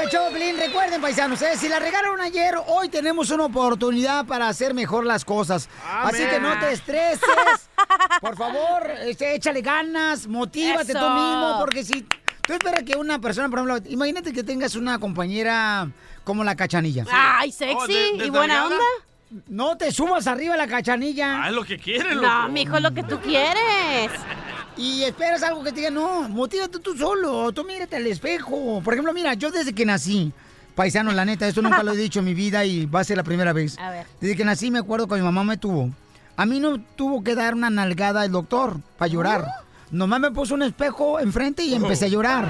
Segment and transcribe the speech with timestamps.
[0.00, 1.56] Recuerden, paisanos, ¿eh?
[1.56, 5.68] si la regaron ayer, hoy tenemos una oportunidad para hacer mejor las cosas.
[6.02, 7.68] Así que no te estreses.
[8.20, 11.00] Por favor, este, échale ganas, motívate Eso.
[11.00, 12.02] tú mismo, porque si
[12.42, 15.90] tú esperas que una persona, por ejemplo, imagínate que tengas una compañera
[16.22, 17.04] como la cachanilla.
[17.10, 18.76] Ay, sexy y buena onda.
[19.48, 21.42] No te subas arriba de la cachanilla.
[21.42, 22.48] Ah, es lo que quiere, No, loco.
[22.52, 24.10] mijo, es lo que tú quieres.
[24.78, 28.80] Y esperas algo que te diga, no, motívate tú solo, tú mírate al espejo.
[28.82, 30.32] Por ejemplo, mira, yo desde que nací,
[30.76, 33.16] paisano, la neta, esto nunca lo he dicho en mi vida y va a ser
[33.16, 33.76] la primera vez.
[33.78, 34.06] A ver.
[34.20, 35.90] Desde que nací me acuerdo cuando mi mamá me tuvo.
[36.36, 39.46] A mí no tuvo que dar una nalgada el doctor para llorar.
[39.90, 42.48] Nomás me puso un espejo enfrente y empecé a llorar.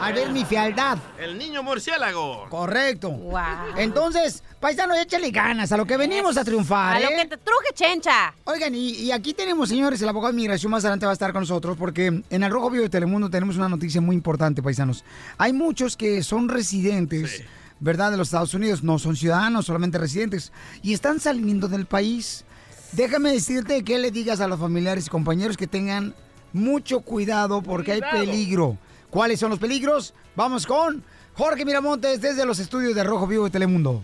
[0.00, 0.96] A ver mi fealdad.
[1.18, 2.48] El niño murciélago.
[2.48, 3.14] Correcto.
[3.76, 6.96] Entonces, paisano, échale ganas a lo que venimos a triunfar.
[6.96, 7.16] A lo ¿eh?
[7.16, 8.34] que te truje, chencha.
[8.44, 11.32] Oigan, y, y aquí tenemos, señores, el abogado de migración más adelante va a estar
[11.32, 15.04] con nosotros porque en el Rojo Vivo de Telemundo tenemos una noticia muy importante, paisanos.
[15.36, 17.44] Hay muchos que son residentes,
[17.78, 20.50] ¿verdad?, de los Estados Unidos, no son ciudadanos, solamente residentes,
[20.82, 22.46] y están saliendo del país.
[22.92, 26.14] Déjame decirte que le digas a los familiares y compañeros que tengan
[26.54, 28.78] mucho cuidado porque hay peligro.
[29.10, 30.14] ¿Cuáles son los peligros?
[30.36, 31.02] Vamos con
[31.34, 34.02] Jorge Miramontes desde los estudios de Rojo Vivo de Telemundo.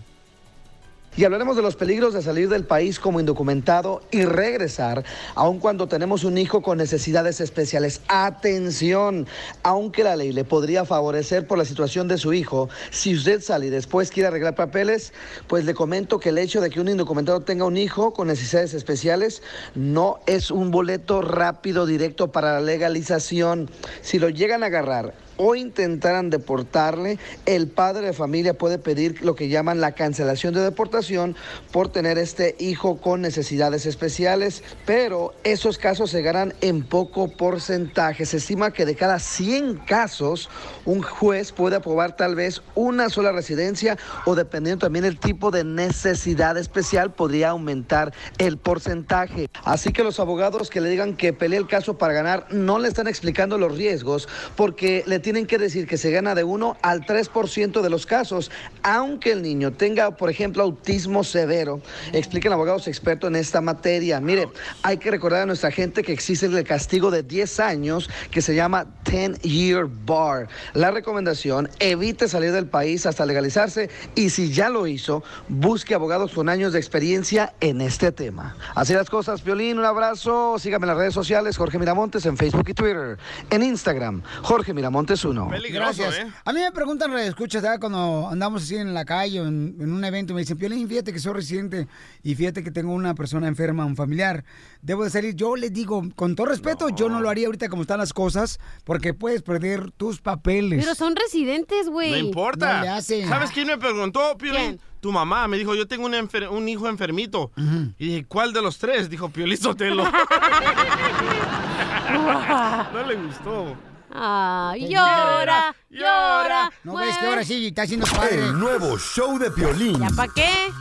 [1.19, 5.03] Y hablaremos de los peligros de salir del país como indocumentado y regresar,
[5.35, 8.03] aun cuando tenemos un hijo con necesidades especiales.
[8.07, 9.27] Atención,
[9.63, 13.69] aunque la ley le podría favorecer por la situación de su hijo, si usted sale
[13.69, 15.15] y después quiere arreglar papeles,
[15.47, 18.75] pues le comento que el hecho de que un indocumentado tenga un hijo con necesidades
[18.75, 19.43] especiales
[19.75, 23.71] no es un boleto rápido directo para la legalización.
[24.03, 29.35] Si lo llegan a agarrar o intentaran deportarle, el padre de familia puede pedir lo
[29.35, 31.37] que llaman la cancelación de deportación
[31.73, 38.27] por tener este hijo con necesidades especiales, pero esos casos se ganan en poco porcentaje.
[38.27, 40.49] Se estima que de cada 100 casos,
[40.85, 45.65] un juez puede aprobar tal vez una sola residencia o dependiendo también el tipo de
[45.65, 49.49] necesidad especial, podría aumentar el porcentaje.
[49.65, 52.89] Así que los abogados que le digan que pelee el caso para ganar no le
[52.89, 57.05] están explicando los riesgos porque le tienen que decir que se gana de 1 al
[57.05, 58.53] 3% de los casos,
[58.85, 61.81] aunque el niño tenga, por ejemplo, autismo severo.
[62.13, 64.21] Explican abogados expertos en esta materia.
[64.21, 64.47] Mire,
[64.85, 68.55] hay que recordar a nuestra gente que existe el castigo de 10 años que se
[68.55, 70.47] llama 10 Year Bar.
[70.75, 76.31] La recomendación, evite salir del país hasta legalizarse y si ya lo hizo, busque abogados
[76.31, 78.57] con años de experiencia en este tema.
[78.77, 80.57] Así las cosas, Violín, un abrazo.
[80.61, 83.19] Sígame en las redes sociales, Jorge Miramontes en Facebook y Twitter.
[83.51, 85.51] En Instagram, Jorge Miramontes 1.
[85.73, 86.15] Gracias.
[86.19, 86.27] ¿eh?
[86.45, 90.05] A mí me preguntan, escuchas, cuando andamos así en la calle o en, en un
[90.05, 91.89] evento, me dicen, Piolín, fíjate que soy residente
[92.23, 94.45] y fíjate que tengo una persona enferma, un familiar.
[94.83, 95.35] Debo de salir.
[95.35, 98.59] Yo les digo, con todo respeto, yo no lo haría ahorita como están las cosas,
[98.85, 100.81] porque puedes perder tus papeles.
[100.85, 102.11] Pero son residentes, güey.
[102.11, 102.77] No importa.
[102.79, 103.29] No le hacen.
[103.29, 104.81] ¿Sabes quién me preguntó, Piolín?
[105.01, 107.53] Tu mamá me dijo, yo tengo un, enfer- un hijo enfermito.
[107.99, 109.09] Y dije, ¿cuál de los tres?
[109.09, 110.05] Dijo, Piolín Sotelo.
[112.93, 113.77] no le gustó.
[114.13, 116.71] Ay, llora, llora.
[116.85, 118.37] ¿No ves que ahora sí está haciendo padre?
[118.37, 119.99] El nuevo show de Piolín.
[120.01, 120.73] ¿Ya para qué?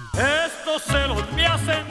[0.45, 1.85] Estos celos me hacen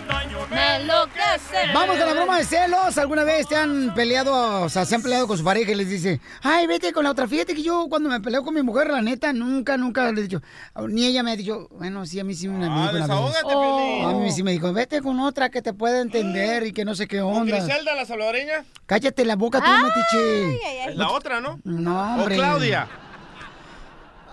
[1.73, 2.99] Vamos con la broma de celos.
[2.99, 5.89] ¿Alguna vez te han peleado, o sea, se han peleado con su pareja y les
[5.89, 7.27] dice, ay, vete con la otra?
[7.27, 10.23] Fíjate que yo cuando me peleo con mi mujer, la neta, nunca, nunca le he
[10.25, 10.43] dicho,
[10.89, 13.17] ni ella me ha dicho, bueno, sí, a mí sí me, me Ah, dijo una
[13.25, 13.37] vez.
[13.45, 14.09] Oh.
[14.09, 16.95] A mí sí me dijo, vete con otra que te pueda entender y que no
[16.95, 17.57] sé qué ¿Con onda.
[17.59, 18.65] Griselda, la salvadoreña?
[18.87, 20.59] Cállate la boca tú, Ay, metiche.
[20.67, 20.91] ay, ay.
[20.91, 21.61] Es la otra, ¿no?
[21.65, 22.37] No, ¿O hombre.
[22.37, 22.89] Claudia?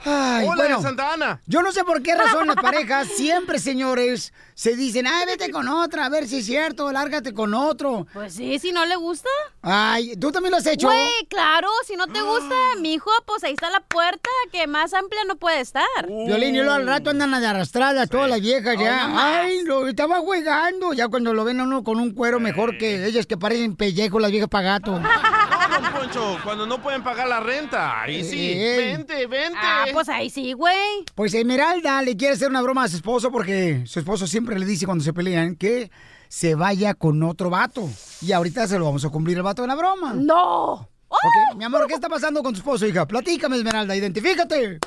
[0.03, 1.41] Ay, Hola, bueno, de Santa Ana.
[1.45, 5.67] yo no sé por qué razón las parejas siempre, señores, se dicen, ay, vete con
[5.67, 8.07] otra, a ver si es cierto, lárgate con otro.
[8.13, 9.29] Pues sí, si no le gusta.
[9.62, 10.88] Ay, ¿tú también lo has hecho?
[10.88, 14.94] Güey, claro, si no te gusta, mi hijo, pues ahí está la puerta, que más
[14.94, 15.86] amplia no puede estar.
[16.07, 19.04] Violín, y luego al rato andan de arrastradas todas las viejas ya.
[19.04, 19.25] Ay, no más.
[19.45, 20.94] Ay, lo estaba jugando.
[20.94, 24.19] Ya cuando lo ven a uno con un cuero mejor que ellas que parecen pellejo,
[24.19, 25.00] las viejas para gato.
[25.69, 28.02] No, don Poncho, cuando no pueden pagar la renta.
[28.02, 28.52] Ahí sí.
[28.52, 28.78] Ey.
[28.94, 29.60] Vente, vente.
[29.62, 31.06] Ah, pues ahí sí, güey.
[31.16, 34.66] Pues Esmeralda le quiere hacer una broma a su esposo porque su esposo siempre le
[34.66, 35.92] dice cuando se pelean que
[36.28, 37.88] se vaya con otro vato.
[38.22, 40.13] Y ahorita se lo vamos a cumplir el vato de la broma.
[40.16, 40.88] No.
[41.10, 43.06] Ok, mi amor, ¿qué está pasando con tu esposo, hija?
[43.06, 44.80] Platícame, Esmeralda, identifícate.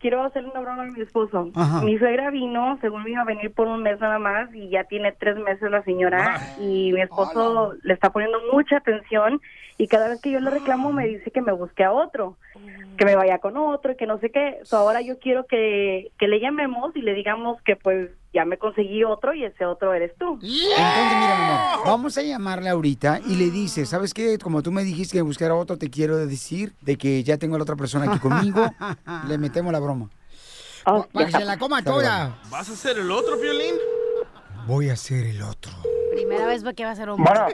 [0.00, 1.50] quiero hacerle una broma a mi esposo.
[1.54, 1.82] Ajá.
[1.82, 4.84] Mi suegra vino, según me iba a venir por un mes nada más, y ya
[4.84, 9.40] tiene tres meses la señora, y mi esposo le está poniendo mucha atención,
[9.80, 12.36] y cada vez que yo le reclamo me dice que me busque a otro,
[12.98, 14.58] que me vaya con otro y que no sé qué.
[14.64, 18.58] So, ahora yo quiero que, que le llamemos y le digamos que pues ya me
[18.58, 20.34] conseguí otro y ese otro eres tú.
[20.34, 24.36] Entonces, mira, mi amor, vamos a llamarle ahorita y le dices, ¿sabes qué?
[24.36, 27.54] Como tú me dijiste que buscar a otro, te quiero decir de que ya tengo
[27.54, 28.60] a la otra persona aquí conmigo.
[29.28, 30.10] le metemos la broma.
[30.84, 32.38] Oh, Para que se la coma toda.
[32.50, 33.76] ¿Vas a ser el otro, Piolín?
[34.66, 35.72] Voy a ser el otro.
[36.12, 37.32] Primera vez que va a ser hombre.
[37.32, 37.48] Bueno,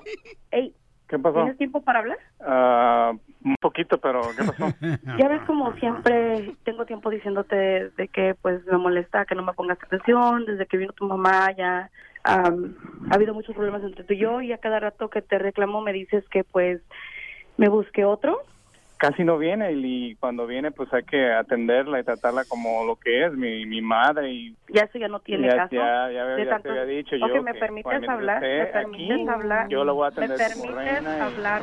[0.50, 0.74] Ey,
[1.08, 1.38] ¿qué pasó?
[1.38, 2.18] ¿tienes tiempo para hablar?
[2.40, 3.12] Ah,
[3.44, 4.72] un poquito, pero ¿qué pasó?
[5.18, 9.52] Ya ves como siempre tengo tiempo diciéndote de que pues me molesta que no me
[9.52, 11.90] pongas atención, desde que vino tu mamá ya
[12.24, 12.74] am,
[13.10, 15.80] ha habido muchos problemas entre tú y yo y a cada rato que te reclamo
[15.80, 16.82] me dices que pues
[17.56, 18.42] me busque otro.
[18.98, 23.26] Casi no viene y cuando viene pues hay que atenderla y tratarla como lo que
[23.26, 25.74] es, mi, mi madre y Ya eso ya no tiene ya, caso.
[25.74, 28.40] ya, ya, de ya tanto- te había dicho Ok, yo ¿me que permites hablar?
[28.40, 28.74] ¿Me permites
[29.18, 29.68] aquí, hablar?
[29.68, 31.62] yo la voy a ¿Me atender como permites reina y- hablar?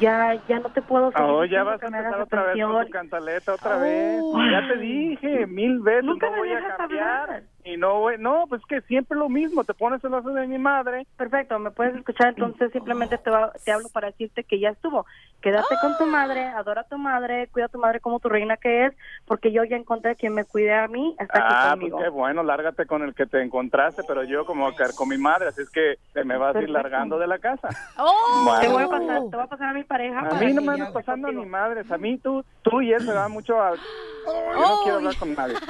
[0.00, 2.76] Ya, ya no te puedo seguir Oh, ya vas a me empezar otra vez con
[2.76, 2.86] atención.
[2.86, 4.22] tu cantaleta otra vez.
[4.52, 7.08] Ya te dije mil veces, Nunca no me voy a dejas cambiar.
[7.30, 7.42] hablar.
[7.70, 11.06] Y no no, pues que siempre lo mismo, te pones el lazo de mi madre.
[11.16, 15.04] Perfecto, me puedes escuchar, entonces simplemente te, va- te hablo para decirte que ya estuvo.
[15.42, 18.56] Quédate con tu madre, adora a tu madre, cuida a tu madre como tu reina
[18.56, 18.92] que es,
[19.26, 21.98] porque yo ya encontré quien me cuide a mí hasta aquí Ah, pues conmigo.
[21.98, 25.50] qué bueno, lárgate con el que te encontraste, pero yo como que con mi madre,
[25.50, 26.72] así es que te me vas a ir Perfecto.
[26.72, 27.68] largando de la casa.
[27.98, 28.42] ¡Oh!
[28.44, 28.60] Bueno.
[28.60, 30.20] Te voy a pasar, te voy a pasar a mi pareja.
[30.20, 31.44] A mí no me andas pasando contigo.
[31.44, 33.74] ni madres, a mí tú, tú y él se va mucho a...
[33.76, 35.54] Yo no quiero hablar con nadie.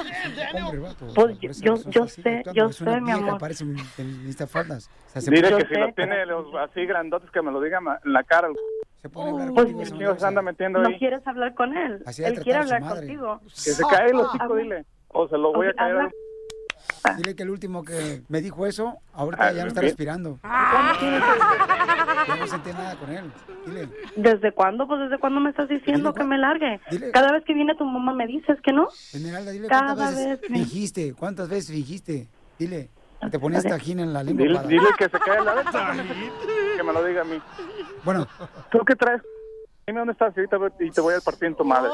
[1.14, 3.38] Pues, yo- yo- yo sé, yo Es una sé, mi vieja, amor.
[3.40, 3.76] Parece un
[4.46, 4.88] faldas.
[5.08, 7.60] O sea, se Dile que si sé, lo tiene los así grandotes que me lo
[7.60, 8.48] diga ma- en la cara.
[9.02, 10.98] se pone hablar Pues, contigo de esa ¿Qué manera, o se anda metiendo No ahí?
[10.98, 12.02] quieres hablar con él.
[12.06, 13.00] Así Él quiere hablar madre.
[13.06, 13.40] contigo.
[13.44, 14.84] Que se cae el hocico, dile.
[15.08, 15.96] O se lo voy a caer.
[15.96, 16.10] habla.
[17.16, 20.38] Dile que el último que me dijo eso, ahorita Ah, ya no está respirando.
[22.36, 23.30] No sentí nada con él.
[23.66, 23.88] Dile.
[24.16, 24.86] ¿Desde cuándo?
[24.86, 26.80] Pues desde cuándo me estás diciendo que me largue.
[26.90, 27.10] dile.
[27.10, 28.88] Cada vez que viene tu mamá me dices que no.
[29.12, 31.14] Esmeralda, dile Cada cuántas veces vez me- fingiste.
[31.14, 32.28] ¿Cuántas veces fingiste?
[32.58, 32.90] Dile.
[33.30, 34.42] Te ponías tajín en la lengua.
[34.44, 35.66] Dile, para- dile que se cae la vez.
[36.76, 37.40] Que me lo diga a mí.
[38.04, 38.26] Bueno,
[38.70, 39.22] ¿Tú qué traes?
[39.88, 41.88] Dime dónde estás ahorita y te voy a partir en tu madre.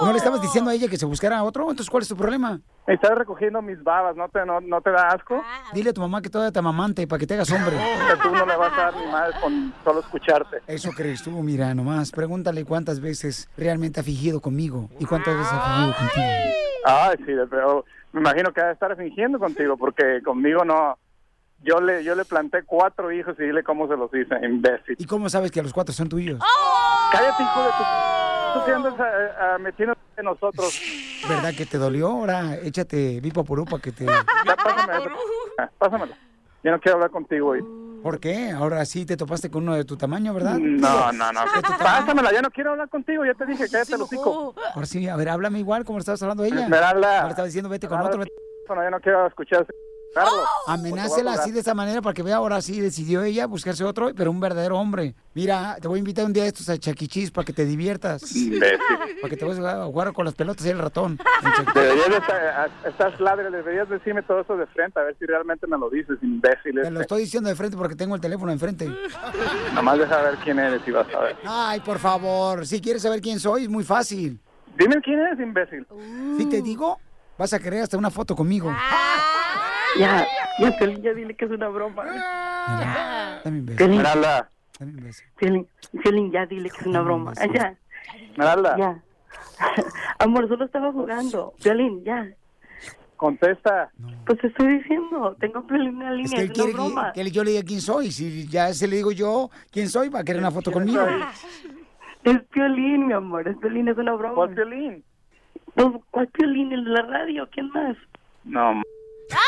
[0.00, 1.62] ¿no le estabas diciendo a ella que se buscara a otro?
[1.62, 2.60] Entonces, ¿cuál es tu problema?
[2.86, 5.42] Estás recogiendo mis babas, ¿no te, no, no te da asco?
[5.74, 7.76] Dile a tu mamá que todavía te amamante para que te hagas hombre.
[8.22, 10.58] Tú no le vas a dar ni madre con solo escucharte.
[10.68, 12.12] Eso crees tú, mira, nomás.
[12.12, 16.26] Pregúntale cuántas veces realmente ha fingido conmigo y cuántas veces ha fingido contigo.
[16.84, 20.96] Ay, sí, pero me imagino que va a estar fingiendo contigo porque conmigo no.
[21.62, 24.96] Yo le yo le planté cuatro hijos y dile cómo se los hice, imbécil.
[24.98, 26.40] ¿Y cómo sabes que los cuatro son tuyos?
[27.12, 27.84] Cállate, hijo de tu...
[28.54, 30.80] Tú que andas a, a metiendo en nosotros.
[31.28, 32.08] ¿Verdad que te dolió?
[32.08, 34.06] Ahora échate vipo por para que te...
[34.06, 34.24] Ya,
[34.56, 35.10] pásame eso.
[35.58, 36.14] Ah, Pásamelo.
[36.62, 37.64] Yo no quiero hablar contigo hoy.
[38.02, 38.50] ¿Por qué?
[38.50, 40.58] Ahora sí te topaste con uno de tu tamaño, ¿verdad?
[40.58, 41.40] No, no, no.
[41.78, 43.24] Pásamela, ya no quiero hablar contigo.
[43.26, 44.54] Ya te dije, cállate el hocico.
[44.74, 46.62] Ahora sí, a ver, háblame igual como le estabas hablando a ella.
[46.62, 47.18] Esmeralda.
[47.18, 48.24] Ahora estaba diciendo vete con otro.
[48.66, 49.66] Bueno, yo no quiero escuchar.
[50.14, 50.44] Carlos.
[50.66, 54.30] Amenácela así de esa manera para que vea ahora sí decidió ella buscarse otro, pero
[54.30, 55.14] un verdadero hombre.
[55.34, 58.34] Mira, te voy a invitar un día de estos a Chaquichis para que te diviertas.
[58.34, 58.78] Imbécil.
[59.20, 61.18] Para que te vayas a jugar con las pelotas y el ratón.
[61.74, 65.66] Deberías de estar, estás ladre, deberías decirme todo eso de frente, a ver si realmente
[65.66, 66.74] me lo dices, imbécil.
[66.74, 66.90] Te Este.
[66.90, 68.88] lo estoy diciendo de frente porque tengo el teléfono enfrente.
[69.74, 71.36] Nomás deja ver quién eres y vas a ver.
[71.46, 74.40] Ay, por favor, si quieres saber quién soy, es muy fácil.
[74.76, 75.86] Dime quién eres, imbécil.
[76.38, 76.98] Si te digo,
[77.38, 78.74] vas a querer hasta una foto conmigo.
[79.98, 80.26] Ya,
[80.58, 82.04] ya, Piolín, ya dile que es una broma.
[83.44, 83.78] Dame un beso.
[83.78, 85.22] Piolín, Dame un beso.
[85.36, 85.66] Piolín,
[86.02, 87.32] Piolín, ya dile que es una broma.
[87.52, 87.76] Ya,
[88.30, 89.02] Esmeralda, ya.
[90.18, 91.52] Amor, solo estaba jugando.
[91.62, 92.28] Piolín, ya.
[93.16, 93.90] contesta.
[94.26, 96.72] Pues te estoy diciendo, tengo a Piolín en la Es línea, que es, él quiere
[96.72, 97.12] una broma.
[97.12, 98.10] que, que yo le diga quién soy.
[98.10, 101.02] Si ya se le digo yo quién soy, va a querer una foto conmigo.
[102.24, 104.34] Es Piolín, mi amor, es Piolín, es una broma.
[104.34, 105.04] ¿Cuál violín?
[105.74, 106.72] Pues, ¿Cuál Piolín?
[106.72, 107.48] ¿El de la radio?
[107.50, 107.96] ¿Quién más?
[108.44, 108.82] No,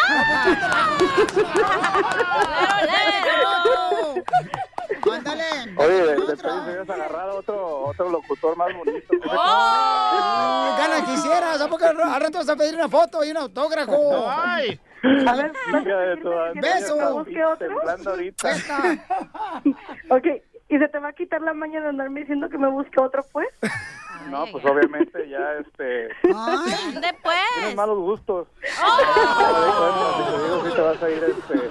[5.13, 5.45] ¡Ándale!
[5.77, 9.15] oye, de, de agarrado otro, otro locutor más bonito.
[9.31, 10.75] ¡Oh!
[10.79, 11.61] ¡Gana quisieras!
[11.61, 14.27] ¿A poco al rato vas a pedir una foto y un autógrafo?
[14.29, 14.81] ¡Ay!
[15.03, 16.17] A ver, madre,
[16.55, 17.19] Beso.
[17.19, 17.67] ¿Busque otro?
[17.67, 18.51] temblando ahorita.
[20.11, 20.27] ok,
[20.73, 23.25] ¿y se te va a quitar la maña de andarme diciendo que me busque otro,
[23.33, 23.49] pues?
[24.31, 27.75] No, pues obviamente ya este ¿Dónde tienes pues?
[27.75, 28.47] malos gustos.
[28.81, 28.99] ¡Oh!
[30.17, 31.71] Si te digo si te vas a ir este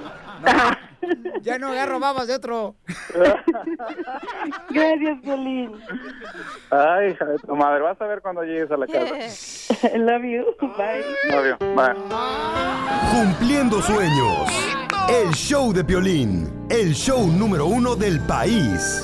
[1.41, 2.75] Ya no agarro babas de otro.
[4.70, 5.72] Gracias, Violín.
[6.70, 7.81] Ay, tu madre.
[7.81, 9.88] Vas a ver cuando llegues a la casa.
[9.98, 10.46] Love you.
[10.77, 11.03] Bye.
[11.29, 11.75] Love you.
[11.75, 11.96] Bye.
[13.12, 14.50] Cumpliendo sueños.
[15.10, 16.67] El show de Piolín.
[16.70, 19.03] El show número uno del país.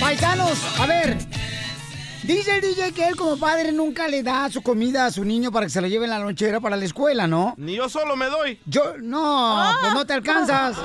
[0.00, 1.18] Paisanos, a ver,
[2.28, 5.50] Dice el DJ que él como padre nunca le da su comida a su niño
[5.50, 7.54] para que se lo lleve en la lonchera para la escuela, ¿no?
[7.56, 8.60] Ni yo solo me doy.
[8.66, 10.76] Yo, no, pues no te alcanzas.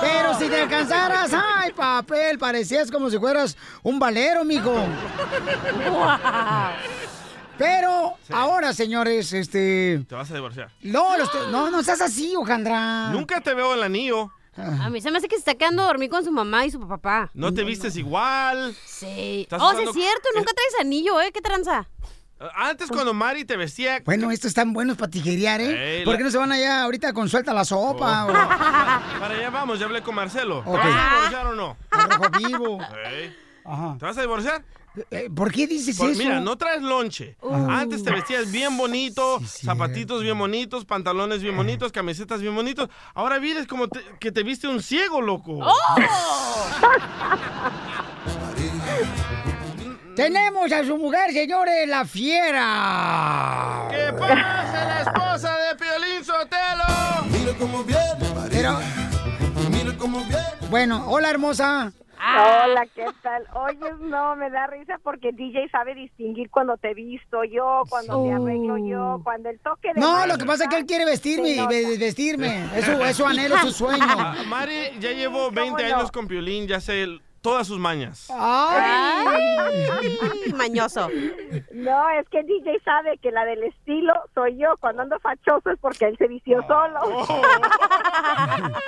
[0.00, 4.72] Pero si te alcanzaras, ay, papel, parecías como si fueras un valero, mijo.
[7.58, 10.04] Pero ahora, señores, este...
[10.08, 10.70] Te vas a divorciar.
[10.82, 13.08] No, los te- no, no seas así, Ojandra.
[13.10, 14.30] Nunca te veo el anillo.
[14.56, 16.70] A mí se me hace que se está quedando a dormir con su mamá y
[16.70, 17.30] su papá.
[17.34, 18.74] No te vistes igual.
[18.86, 19.42] Sí.
[19.42, 21.30] Estás Oh, sí es cierto, nunca traes anillo, ¿eh?
[21.32, 21.88] ¿Qué tranza?
[22.54, 24.02] Antes cuando Mari te vestía...
[24.04, 25.98] Bueno, estos están buenos para tijerear, ¿eh?
[26.00, 28.26] Ey, ¿Por la- qué no se van allá ahorita con suelta la sopa?
[28.26, 28.28] o-
[29.20, 30.62] Para allá vamos, ya hablé con Marcelo.
[30.62, 31.76] ¿Te vas a divorciar o no?
[31.90, 32.78] rojo vivo.
[33.10, 33.34] Ey.
[33.64, 33.96] Ajá.
[33.98, 34.62] ¿Te vas a divorciar?
[35.10, 36.18] Eh, ¿Por qué dices Por- eso?
[36.18, 37.36] mira, no traes lonche.
[37.68, 42.88] Antes te vestías bien bonito, zapatitos bien bonitos, pantalones bien bonitos, camisetas bien bonitos.
[43.14, 45.58] Ahora vienes como te- que te viste un ciego, loco.
[50.14, 53.86] Tenemos a su mujer, señores, la fiera.
[53.90, 54.34] ¿Qué pasa,
[54.86, 56.84] la esposa de Piolín Sotelo?
[57.30, 58.78] Mira cómo viene, Pero,
[59.70, 60.42] mira cómo viene.
[60.70, 61.92] bueno, hola, hermosa.
[62.18, 63.44] Hola, ¿qué tal?
[63.54, 68.32] Oye, no, me da risa porque DJ sabe distinguir cuando te visto yo, cuando me
[68.34, 70.00] arreglo yo, cuando el toque de...
[70.00, 72.64] No, Mari lo que pasa es que él quiere vestirme y vestirme.
[72.74, 74.04] Es su, es su anhelo, es su sueño.
[74.08, 75.96] Ah, Mari ya llevo 20 no?
[75.96, 78.26] años con Piolín, ya sé el- todas sus mañas.
[78.34, 80.18] Ay,
[80.56, 81.08] mañoso.
[81.72, 84.74] No, es que DJ sabe que la del estilo soy yo.
[84.80, 87.24] Cuando ando fachoso es porque él se vistió solo.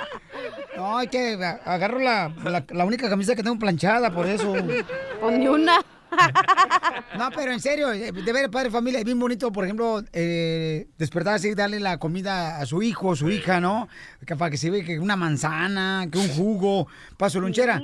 [0.75, 1.33] No, hay que
[1.65, 4.53] agarro la, la, la única camisa que tengo planchada, por eso.
[5.19, 5.79] Pues ni una.
[7.17, 10.01] No, pero en serio, eh, de ver padre de familia, es bien bonito, por ejemplo,
[10.13, 13.89] eh, despertarse y darle la comida a su hijo, su hija, ¿no?
[14.25, 16.87] Que para que se ve que una manzana, que un jugo,
[17.17, 17.81] para su lonchera.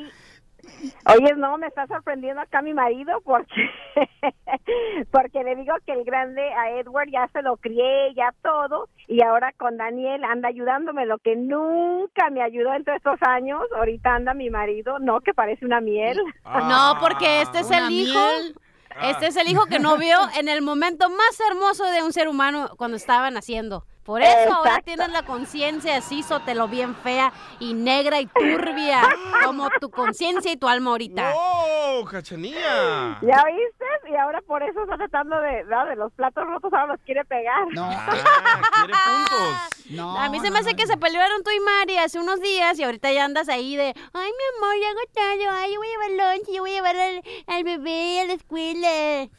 [1.13, 3.69] Oye, no, me está sorprendiendo acá mi marido porque
[5.11, 9.21] porque le digo que el grande a Edward ya se lo crié, ya todo, y
[9.21, 14.15] ahora con Daniel anda ayudándome, lo que nunca me ayudó en todos estos años, ahorita
[14.15, 16.21] anda mi marido, no, que parece una miel.
[16.45, 18.19] No, porque este es Una el hijo.
[18.19, 18.55] miel.
[19.01, 22.27] Este es el hijo que no vio en el momento más hermoso de un ser
[22.29, 23.85] humano cuando estaba naciendo.
[24.05, 29.01] Por eso ahora tienes la conciencia así, sótelo bien fea y negra y turbia,
[29.43, 31.33] como tu conciencia y tu alma ahorita.
[31.35, 33.17] ¡Oh, cachanilla!
[33.23, 33.85] ¿Ya oíste?
[34.11, 35.85] Y ahora por eso está tratando de, ¿no?
[35.87, 37.65] de los platos rotos, ahora los quiere pegar.
[37.73, 39.85] No, Ah, quiere puntos.
[39.89, 40.21] no.
[40.21, 40.91] A mí se no, me hace no, que no.
[40.91, 43.93] se pelearon tú y Mari hace unos días y ahorita ya andas ahí de, ay,
[44.13, 47.23] mi amor, ya agotado, ay, yo voy a llevar lunch, yo voy a llevar al,
[47.47, 49.29] al bebé a la escuela.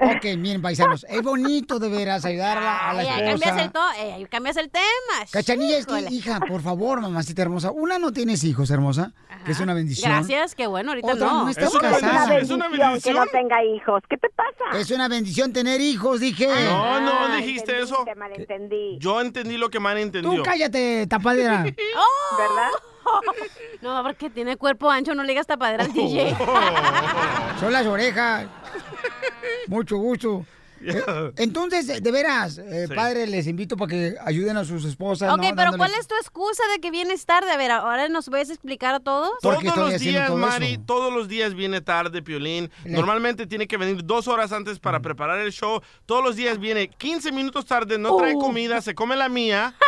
[0.00, 3.52] Ok, miren, paisanos, es bonito de veras ayudar a la, a la Ay, ahí cambias
[3.56, 3.70] el, esposa.
[3.72, 4.84] to eh, ahí cambias el tema.
[5.32, 7.72] Cachanilla, es que, hija, por favor, mamacita hermosa.
[7.72, 9.12] Una, no tienes hijos, hermosa,
[9.44, 10.12] que es una bendición.
[10.12, 11.44] Gracias, qué bueno, ahorita Otra, no.
[11.44, 12.38] no estás es casada.
[12.38, 14.02] ¿Es una bendición que no tenga hijos.
[14.08, 14.78] ¿Qué te pasa?
[14.78, 16.46] Es una bendición tener hijos, dije.
[16.46, 18.04] No, no Ah, dijiste eso.
[18.04, 21.62] Te malentendí, Yo entendí lo que Mari Tú cállate, tapadera.
[22.38, 22.70] ¿verdad?
[23.80, 26.36] No, porque tiene cuerpo ancho, no le digas tapadera al DJ.
[27.58, 28.46] Son las orejas.
[29.68, 30.44] Mucho gusto.
[30.80, 32.94] Eh, Entonces, de veras, eh, Sí.
[32.94, 35.28] padre, les invito para que ayuden a sus esposas.
[35.34, 35.56] ok, ¿no?
[35.56, 37.50] pero ¿cuál es tu excusa de que vienes tarde?
[37.50, 39.32] A ver, ahora nos puedes explicar a todos.
[39.42, 40.82] Porque Todos los días, todo Mari, eso.
[40.86, 42.70] todos los días viene tarde, Piolín.
[42.84, 45.80] Le- Normalmente tiene que venir dos horas antes para preparar el show.
[46.06, 48.38] Todos los días viene 15 minutos tarde, no trae Oh.
[48.38, 49.74] comida, se come la mía.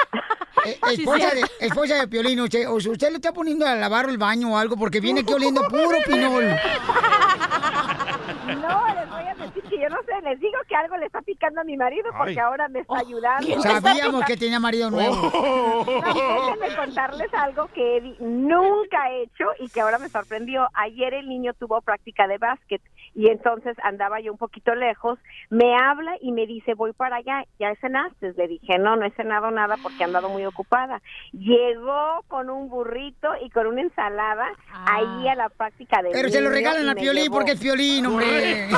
[0.66, 4.10] Eh, esposa, de, esposa de Piolín, usted, o sea, usted le está poniendo a lavar
[4.10, 6.44] el baño o algo porque viene aquí oliendo puro pinol.
[8.46, 11.60] No, les voy a que yo no sé, les digo que algo le está picando
[11.60, 12.38] a mi marido porque Ay.
[12.38, 13.60] ahora me está ayudando.
[13.62, 15.14] Sabíamos que tenía marido nuevo.
[15.16, 20.68] No, déjenme contarles algo que Eddie nunca ha hecho y que ahora me sorprendió.
[20.74, 22.82] Ayer el niño tuvo práctica de básquet
[23.14, 25.18] y entonces andaba yo un poquito lejos.
[25.48, 27.44] Me habla y me dice, voy para allá.
[27.58, 28.32] ¿Ya cenaste?
[28.36, 31.02] Le dije, no, no he cenado nada porque he andado muy ocupada.
[31.32, 34.84] Llegó con un burrito y con una ensalada Ah.
[34.96, 38.68] ahí a la práctica de Pero se lo regalan a Piolín porque es Piolín, hombre.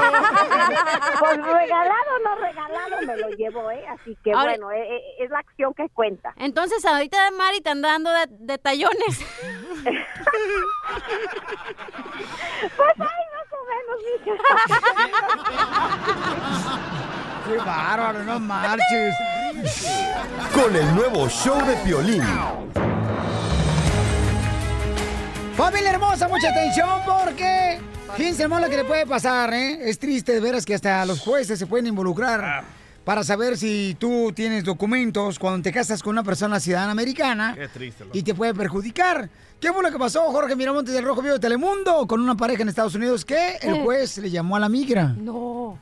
[1.18, 3.84] Pues regalado no regalado me lo llevo, ¿eh?
[3.88, 6.32] Así que Ahora- bueno, eh, eh, es la acción que cuenta.
[6.36, 9.24] Entonces, ahorita Mari te anda dando de, detallones.
[12.76, 14.34] Pues ay, más o menos, mija.
[17.48, 19.14] Qué bárbaro, no marches.
[20.54, 22.22] Con el nuevo show de Piolín.
[25.56, 27.80] Familia hermosa, mucha atención porque
[28.16, 29.88] fíjense lo que le puede pasar, ¿eh?
[29.88, 32.64] Es triste de veras que hasta los jueces se pueden involucrar.
[33.04, 37.66] para saber si tú tienes documentos cuando te casas con una persona ciudadana americana Qué
[37.66, 38.04] triste.
[38.04, 38.16] loco.
[38.16, 39.28] y te puede perjudicar.
[39.60, 42.62] ¿Qué fue lo que pasó, Jorge Miramontes del Rojo Vivo de Telemundo, con una pareja
[42.62, 45.08] en Estados Unidos que el juez le llamó a la migra?
[45.18, 45.78] No.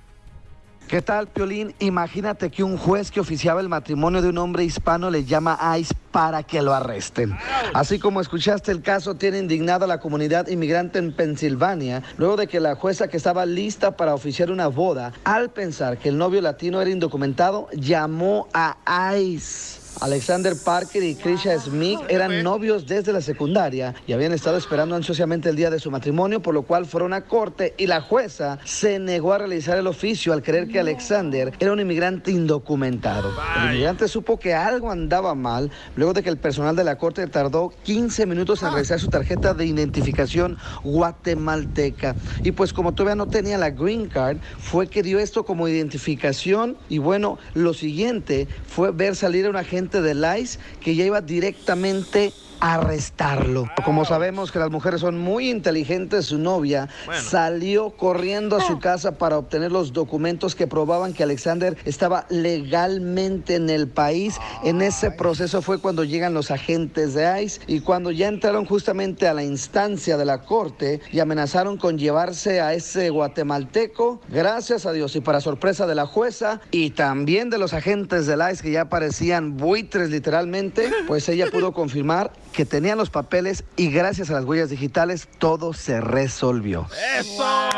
[0.90, 1.72] ¿Qué tal, Piolín?
[1.78, 5.78] Imagínate que un juez que oficiaba el matrimonio de un hombre hispano le llama a
[5.78, 7.38] ICE para que lo arresten.
[7.74, 12.48] Así como escuchaste el caso, tiene indignada a la comunidad inmigrante en Pensilvania, luego de
[12.48, 16.40] que la jueza que estaba lista para oficiar una boda, al pensar que el novio
[16.40, 18.76] latino era indocumentado, llamó a
[19.16, 19.79] ICE.
[20.00, 25.48] Alexander Parker y Krisha Smith eran novios desde la secundaria y habían estado esperando ansiosamente
[25.48, 28.98] el día de su matrimonio, por lo cual fueron a corte y la jueza se
[28.98, 33.32] negó a realizar el oficio al creer que Alexander era un inmigrante indocumentado.
[33.56, 37.26] El inmigrante supo que algo andaba mal luego de que el personal de la corte
[37.26, 42.16] tardó 15 minutos en revisar su tarjeta de identificación guatemalteca.
[42.42, 46.76] Y pues como todavía no tenía la green card, fue que dio esto como identificación
[46.88, 51.20] y bueno, lo siguiente fue ver salir a un agente del ICE que ya iba
[51.20, 53.68] directamente arrestarlo.
[53.84, 56.88] Como sabemos que las mujeres son muy inteligentes, su novia
[57.22, 63.54] salió corriendo a su casa para obtener los documentos que probaban que Alexander estaba legalmente
[63.54, 64.38] en el país.
[64.62, 69.26] En ese proceso fue cuando llegan los agentes de ICE y cuando ya entraron justamente
[69.26, 74.92] a la instancia de la corte y amenazaron con llevarse a ese guatemalteco, gracias a
[74.92, 78.70] Dios y para sorpresa de la jueza y también de los agentes del ICE que
[78.72, 84.34] ya parecían buitres literalmente, pues ella pudo confirmar que tenían los papeles y gracias a
[84.34, 86.86] las huellas digitales todo se resolvió.
[87.18, 87.68] ¡Eso!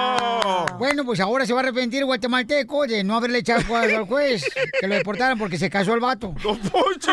[0.79, 4.45] Bueno, pues ahora se va a arrepentir el guatemalteco de no haberle echado al juez
[4.81, 6.35] que lo deportaran porque se casó el vato.
[6.43, 7.13] ¡Don Poncho!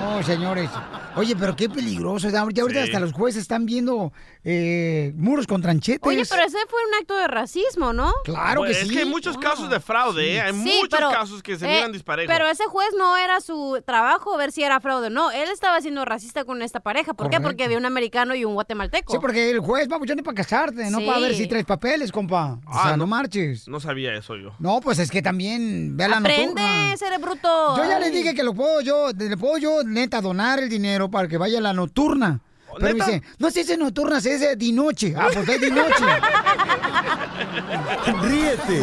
[0.00, 0.70] No, señores.
[1.16, 2.28] Oye, pero qué peligroso.
[2.28, 2.78] Ya ahorita Sí.
[2.78, 4.12] hasta los jueces están viendo
[4.44, 6.00] eh, muros con tranchetes.
[6.02, 8.12] Oye, pero ese fue un acto de racismo, ¿no?
[8.24, 10.40] Claro Pues, Es que hay muchos casos de fraude, ¿eh?
[10.40, 12.32] Hay Sí, muchos pero, casos que se eh, miran disparejos.
[12.32, 15.30] Pero ese juez no era su trabajo ver si era fraude o no.
[15.30, 17.14] Él estaba siendo racista con esta pareja.
[17.14, 17.40] ¿Por qué?
[17.40, 19.12] Porque había un americano y un guatemalteco.
[19.12, 21.06] Sí, porque el juez va buscando para casarte, no Sí.
[21.06, 22.58] para ver si traes papeles, compa.
[22.66, 23.68] O sea, Ah, no marches.
[23.68, 24.50] No sabía eso yo.
[24.58, 26.96] No, pues es que también, vea la Aprende, nocturna.
[26.96, 27.76] cerebruto.
[27.76, 31.08] Yo ya le dije que lo puedo yo, le puedo yo, neta, donar el dinero
[31.10, 32.40] para que vaya a la nocturna.
[32.78, 33.06] Pero ¿neta?
[33.06, 35.14] dice, no se dice nocturna, se dice dinoche.
[35.16, 36.04] Ah, pues es dinoche.
[38.22, 38.80] Ríete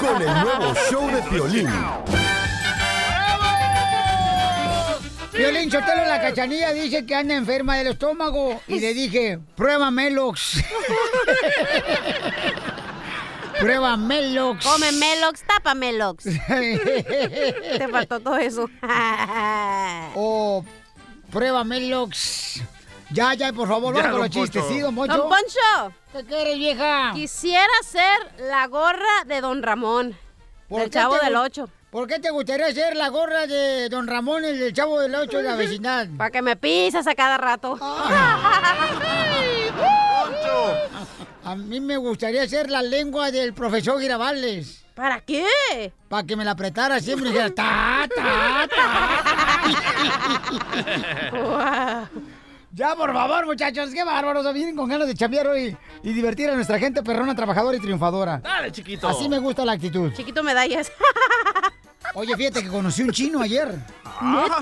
[0.00, 1.68] con el nuevo show de Piolín.
[5.36, 8.60] Violín Sotelo, la cachanilla dice que anda enferma del estómago.
[8.68, 10.62] Y le dije, prueba Melox.
[13.58, 14.64] prueba Melox.
[14.64, 16.24] Come Melox, tapa Melox.
[16.48, 18.70] Te faltó todo eso.
[20.14, 20.64] o
[21.30, 22.62] prueba Melox.
[23.10, 24.64] Ya, ya, por favor, vamos con los chistes.
[24.68, 25.16] ¿sí, don Poncho?
[25.16, 25.94] Don Poncho.
[26.12, 27.12] ¿Qué quieres, vieja?
[27.12, 30.16] Quisiera ser la gorra de Don Ramón.
[30.68, 31.68] ¿Por Del qué Chavo te del Ocho.
[31.94, 35.36] ¿Por qué te gustaría ser la gorra de don Ramón, el del Chavo del Ocho
[35.36, 36.08] de la vecindad?
[36.16, 37.78] Para que me pisas a cada rato.
[41.44, 44.84] A mí me gustaría ser la lengua del profesor Girabales.
[44.96, 45.46] ¿Para qué?
[46.08, 48.68] Para que me la apretara siempre y dijera, ta, ta,
[51.30, 52.10] ta.
[52.72, 54.52] Ya, por favor, muchachos, qué bárbaros.
[54.52, 58.38] Vienen con ganas de chambear hoy y divertir a nuestra gente perrona, trabajadora y triunfadora.
[58.38, 59.06] Dale, chiquito.
[59.06, 60.12] Así me gusta la actitud.
[60.12, 60.90] Chiquito medallas.
[62.14, 63.68] Oye, fíjate que conocí un chino ayer.
[64.22, 64.60] ¿Neta?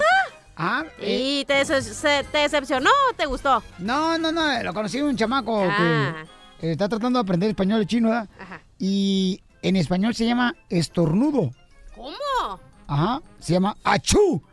[0.57, 3.63] Ah, eh, ¿Y te, dece- se- te decepcionó o te gustó?
[3.79, 6.15] No, no, no, lo conocí un chamaco Ah.
[6.61, 8.29] que está tratando de aprender español y chino, ¿verdad?
[8.39, 8.61] Ajá.
[8.79, 11.51] Y en español se llama estornudo.
[11.95, 12.61] ¿Cómo?
[12.87, 14.43] Ajá, se llama achú.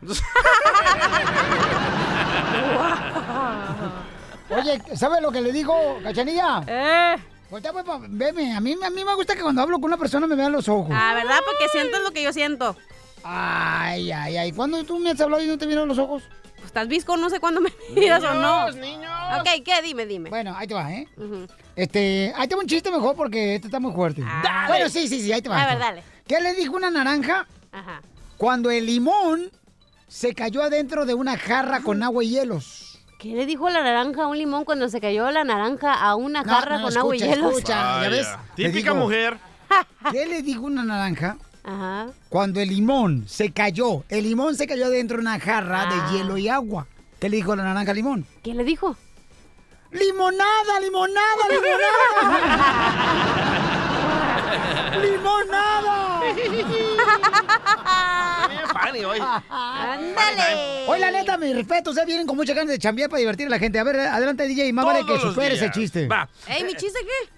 [4.50, 6.62] Oye, ¿sabes lo que le digo, cachanilla?
[6.66, 7.16] Eh.
[7.50, 8.54] Voltea, pues, pa- veme.
[8.54, 10.68] A mí, a mí me gusta que cuando hablo con una persona me vean los
[10.68, 10.90] ojos.
[10.94, 11.38] Ah, ¿verdad?
[11.44, 12.76] Porque sientes lo que yo siento.
[13.24, 14.52] Ay, ay, ay.
[14.52, 16.22] ¿Cuándo tú me has hablado y no te vieron los ojos?
[16.54, 18.68] Pues estás visco, no sé cuándo me miras o no.
[18.70, 19.10] Niños, niños.
[19.40, 19.82] Ok, ¿qué?
[19.82, 20.30] Dime, dime.
[20.30, 21.08] Bueno, ahí te va, ¿eh?
[21.16, 21.46] Ujú.
[21.76, 24.22] Este, ahí te va un chiste mejor porque este está muy fuerte.
[24.22, 24.68] Dale.
[24.68, 25.62] Bueno, sí, sí, sí, ahí te va.
[25.62, 26.02] A ver, dale.
[26.26, 28.00] ¿Qué le dijo una naranja Ajá.
[28.36, 29.50] cuando el limón
[30.06, 32.89] se cayó adentro de una jarra con agua y hielos?
[33.20, 36.42] ¿Qué le dijo la naranja a un limón cuando se cayó la naranja a una
[36.42, 37.52] No, jarra no, con agua y hielos?
[37.52, 38.26] escucha, ¿ya ves?
[38.54, 39.04] Típica digo.
[39.04, 39.36] mujer.
[40.10, 42.06] ¿Qué le dijo una naranja Ajá.
[42.30, 44.04] cuando el limón se cayó?
[44.08, 45.86] El limón se cayó adentro de una jarra Ah.
[46.10, 46.86] de hielo y agua.
[47.20, 48.24] ¿Qué le dijo la naranja al limón?
[48.42, 48.96] ¿Qué le dijo?
[49.90, 53.56] ¡Limonada, limonada, limonada!
[54.98, 56.20] ¡Limonada!
[58.84, 59.20] Funny hoy.
[59.48, 60.86] ¡Ándale!
[60.88, 63.50] Hoy, la neta, mi respeto, ustedes vienen con mucha ganas de chambear para divertir a
[63.50, 63.78] la gente.
[63.78, 66.08] A ver, adelante, DJ, más vale que superes ese chiste.
[66.08, 66.28] Va.
[66.46, 67.30] ¿Ey, mi chiste qué?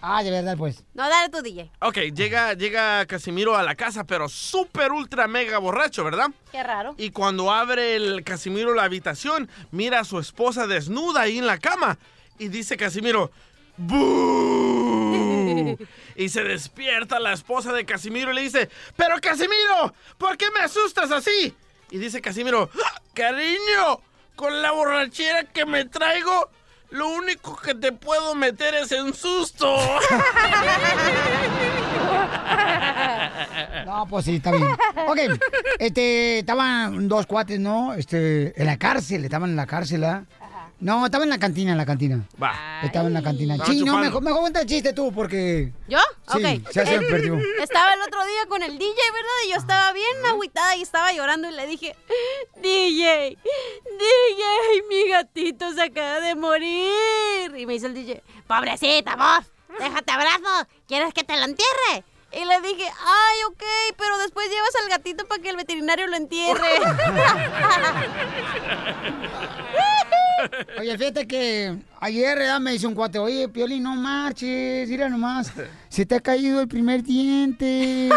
[0.00, 0.84] Ah, de verdad, pues.
[0.94, 1.70] No, dale tu DJ.
[1.80, 6.28] Ok, llega, llega Casimiro a la casa, pero súper ultra mega borracho, ¿verdad?
[6.52, 6.94] Qué raro.
[6.96, 11.58] Y cuando abre el Casimiro la habitación, mira a su esposa desnuda ahí en la
[11.58, 11.98] cama.
[12.38, 13.30] Y dice Casimiro,
[13.76, 15.76] ¡Bú!
[16.16, 19.94] Y se despierta la esposa de Casimiro y le dice, ¡Pero Casimiro!
[20.18, 21.54] ¿Por qué me asustas así?
[21.90, 24.00] Y dice Casimiro, "Ah, cariño,
[24.34, 26.50] con la borrachera que me traigo,
[26.90, 29.76] lo único que te puedo meter es en susto.
[33.86, 34.68] No, pues sí, está bien.
[35.06, 35.18] Ok,
[35.78, 37.94] este, estaban dos cuates, ¿no?
[37.94, 40.24] Este, en la cárcel, estaban en la cárcel, ¿ah?
[40.78, 42.22] No, estaba en la cantina, en la cantina.
[42.40, 42.52] Va.
[42.82, 43.56] Estaba en la cantina.
[43.64, 45.72] Sí, no, mejor, mejor cuenta el chiste tú, porque...
[45.88, 45.98] ¿Yo?
[46.34, 46.42] Sí, ok.
[46.72, 47.38] ya se me Eh, perdió.
[47.62, 49.30] Estaba el otro día con el DJ, ¿verdad?
[49.46, 51.96] Y yo estaba bien agüitada y estaba llorando y le dije,
[52.62, 57.56] DJ, DJ, mi gatito se acaba de morir.
[57.56, 59.46] Y me dice el DJ, pobrecita vos,
[59.78, 62.04] déjate abrazo, ¿quieres que te lo entierre?
[62.32, 63.62] Y le dije, ay, ok,
[63.96, 66.60] pero después llevas al gatito para que el veterinario lo entierre.
[70.78, 72.60] Oye, fíjate que ayer ¿verdad?
[72.60, 75.52] me dice un cuate, oye, Pioli, no marches, mira nomás,
[75.88, 78.08] se te ha caído el primer diente.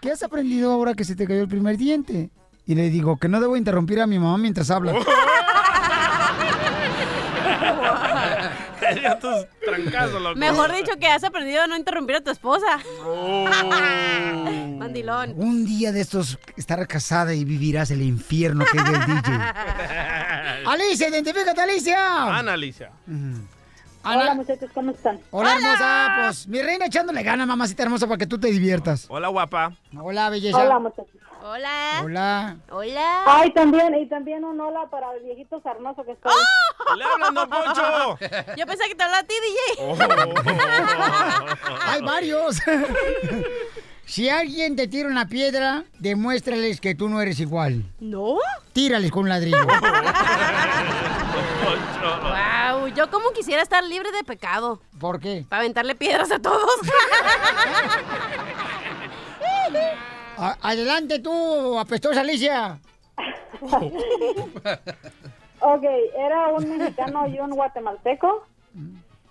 [0.00, 2.30] ¿Qué has aprendido ahora que se te cayó el primer diente?
[2.66, 4.94] Y le digo que no debo interrumpir a mi mamá mientras habla.
[8.94, 10.38] Sería tus trancazos, loco.
[10.38, 12.78] Mejor dicho que has aprendido a no interrumpir a tu esposa.
[13.04, 13.48] Oh.
[14.78, 15.34] Mandilón.
[15.36, 19.32] Un día de estos estarás casada y vivirás el infierno que es el DJ.
[20.66, 22.38] Alicia, identifícate, Alicia.
[22.38, 22.90] Ana Alicia.
[24.02, 25.20] Hola, muchachos, ¿cómo están?
[25.30, 26.16] Hola, hermosa.
[26.24, 29.06] Pues mi reina echándole ganas, mamacita hermosa, para que tú te diviertas.
[29.08, 29.76] Hola, guapa.
[29.98, 30.58] Hola, belleza.
[30.58, 31.20] Hola, muchachos.
[31.42, 32.02] Hola.
[32.04, 32.56] Hola.
[32.70, 33.22] Hola.
[33.26, 36.98] Ay, también, y también un hola para el viejito sarnoso que está ahí.
[36.98, 38.18] ¡Le hablan, don Poncho!
[38.56, 39.96] Yo pensé que te hablaba a ti, DJ.
[41.82, 42.60] Hay varios.
[44.04, 47.84] si alguien te tira una piedra, demuéstrales que tú no eres igual.
[48.00, 48.36] ¿No?
[48.72, 49.58] Tírales con un ladrillo.
[52.00, 54.80] Wow, yo como quisiera estar libre de pecado.
[54.98, 55.44] ¿Por qué?
[55.48, 56.80] Para aventarle piedras a todos.
[60.40, 62.78] A- adelante tú, apestosa Alicia.
[65.62, 65.84] Ok,
[66.16, 68.46] era un mexicano y un guatemalteco.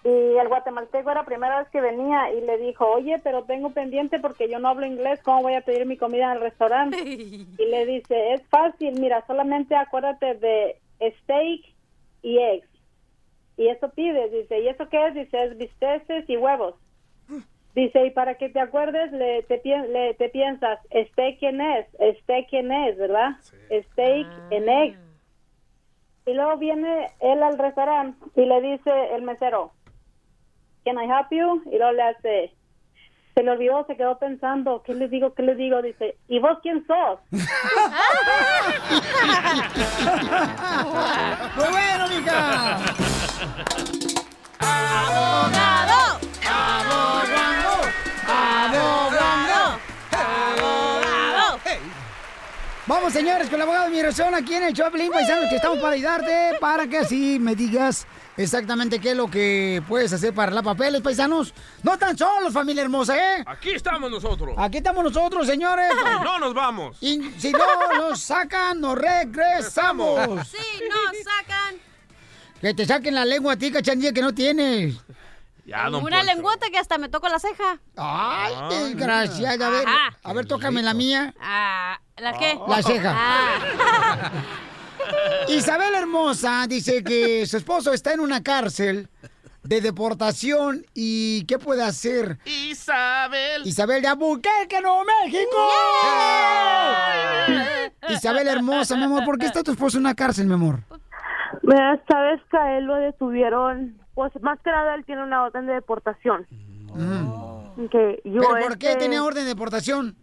[0.03, 3.71] Y el guatemalteco era la primera vez que venía y le dijo, oye, pero tengo
[3.71, 6.97] pendiente porque yo no hablo inglés, ¿cómo voy a pedir mi comida en el restaurante?
[7.03, 10.79] Y le dice, es fácil, mira, solamente acuérdate de
[11.23, 11.61] steak
[12.21, 12.69] y eggs.
[13.57, 15.13] Y eso pides, dice, ¿y eso qué es?
[15.15, 16.75] Dice, es bisteces y huevos.
[17.75, 20.79] Dice, y para que te acuerdes, le, te, le- te piensas,
[21.11, 21.85] steak en es,
[22.23, 23.29] steak en es, ¿verdad?
[23.69, 24.99] Steak en eggs.
[26.25, 29.71] Y luego viene él al restaurante y le dice el mesero,
[30.85, 31.61] Can I help you?
[31.71, 32.55] Y luego le hace,
[33.35, 35.81] se le olvidó, se quedó pensando, ¿qué le digo, qué le digo?
[35.81, 37.19] Dice, ¿y vos quién sos?
[41.55, 42.77] ¡Muy bueno, mija!
[44.59, 46.19] ¡Abogado!
[46.49, 47.58] ¡Abogado!
[48.39, 49.79] ¡Abogado!
[50.11, 51.59] ¡Abogado!
[52.87, 55.93] Vamos, señores, con el abogado de migración aquí en el Choplin, paisanos, que estamos para
[55.93, 60.63] ayudarte, para que así me digas exactamente qué es lo que puedes hacer para la
[60.63, 61.53] papeles, paisanos.
[61.83, 63.43] No tan solos, familia hermosa, ¿eh?
[63.45, 64.55] Aquí estamos nosotros.
[64.57, 65.91] Aquí estamos nosotros, señores.
[65.91, 66.97] Y no nos vamos.
[67.01, 70.47] Y si no nos sacan, nos regresamos.
[70.47, 71.75] Sí, nos sacan.
[72.59, 74.95] Que te saquen la lengua a ti, cachanilla, que no tienes.
[75.69, 76.33] Ya, don Una Poncho.
[76.33, 77.79] lengüota que hasta me toco la ceja.
[77.95, 79.67] Ay, desgraciada.
[79.67, 80.17] A ver, Ajá.
[80.23, 81.35] a ver, tócame la mía.
[81.39, 82.57] Ah, ¿La qué?
[82.67, 83.13] La ceja.
[83.15, 84.31] Ah.
[85.47, 89.09] Isabel Hermosa dice que su esposo está en una cárcel
[89.63, 92.39] de deportación y ¿qué puede hacer?
[92.45, 93.61] Isabel.
[93.65, 95.57] Isabel de Albuquerque, Nuevo México.
[98.09, 100.79] Isabel Hermosa, mi amor, ¿por qué está tu esposo en una cárcel, mi amor?
[101.61, 105.65] Esta vez que a él lo detuvieron, pues más que nada él tiene una orden
[105.65, 106.45] de deportación.
[107.89, 110.17] Que yo, ¿Pero por qué este, tiene orden de deportación?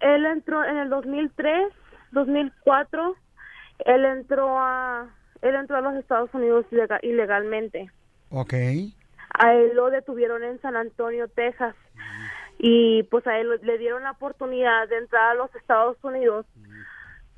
[0.00, 1.70] Él entró en el 2003,
[2.12, 3.14] 2004,
[3.80, 5.06] él entró a
[5.42, 7.90] él entró a los Estados Unidos ilega- ilegalmente.
[8.30, 8.54] Ok.
[9.38, 11.74] A él lo detuvieron en San Antonio, Texas.
[12.58, 16.46] Y pues a él le dieron la oportunidad de entrar a los Estados Unidos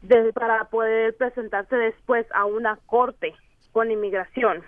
[0.03, 3.35] de- para poder presentarse después a una corte
[3.73, 4.63] con inmigración.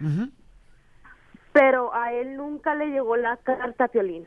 [1.52, 4.26] Pero a él nunca le llegó la carta, Piolín.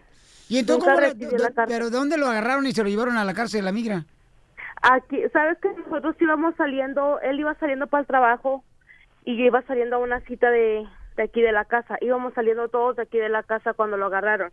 [0.50, 0.98] ¿Y entonces cómo
[1.38, 3.72] do- pero de dónde lo agarraron y se lo llevaron a la cárcel de la
[3.72, 4.06] migra?
[4.82, 8.64] Aquí, ¿sabes que nosotros íbamos saliendo, él iba saliendo para el trabajo
[9.24, 11.98] y yo iba saliendo a una cita de, de aquí de la casa.
[12.02, 14.52] Íbamos saliendo todos de aquí de la casa cuando lo agarraron.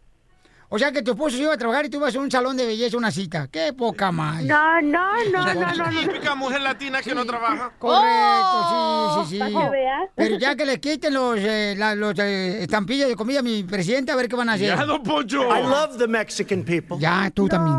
[0.72, 2.56] O sea que tu esposo se iba a trabajar y tú ibas a un salón
[2.56, 3.48] de belleza, una cita.
[3.48, 4.44] ¡Qué poca más!
[4.44, 5.90] No, no, no, no, no.
[5.90, 6.00] no.
[6.00, 7.72] Típica mujer latina que no trabaja.
[7.78, 9.38] Correcto, sí, sí, sí.
[9.52, 10.10] Para que veas.
[10.14, 13.64] Pero ya que le quiten los, eh, la- los eh, estampillas de comida a mi
[13.64, 14.68] presidente, a ver qué van a hacer.
[14.68, 15.42] Ya, don Poncho.
[15.42, 16.96] I love the Mexican people.
[17.00, 17.76] Ya, tú también.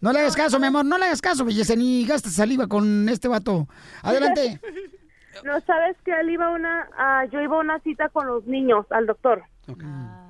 [0.00, 3.08] No le hagas caso, mi amor, no le hagas caso, belleza, ni gastes saliva con
[3.08, 3.68] este vato.
[4.02, 4.60] Adelante.
[5.44, 8.86] No sabes que él iba una, ah, yo iba a una cita con los niños
[8.90, 9.42] al doctor.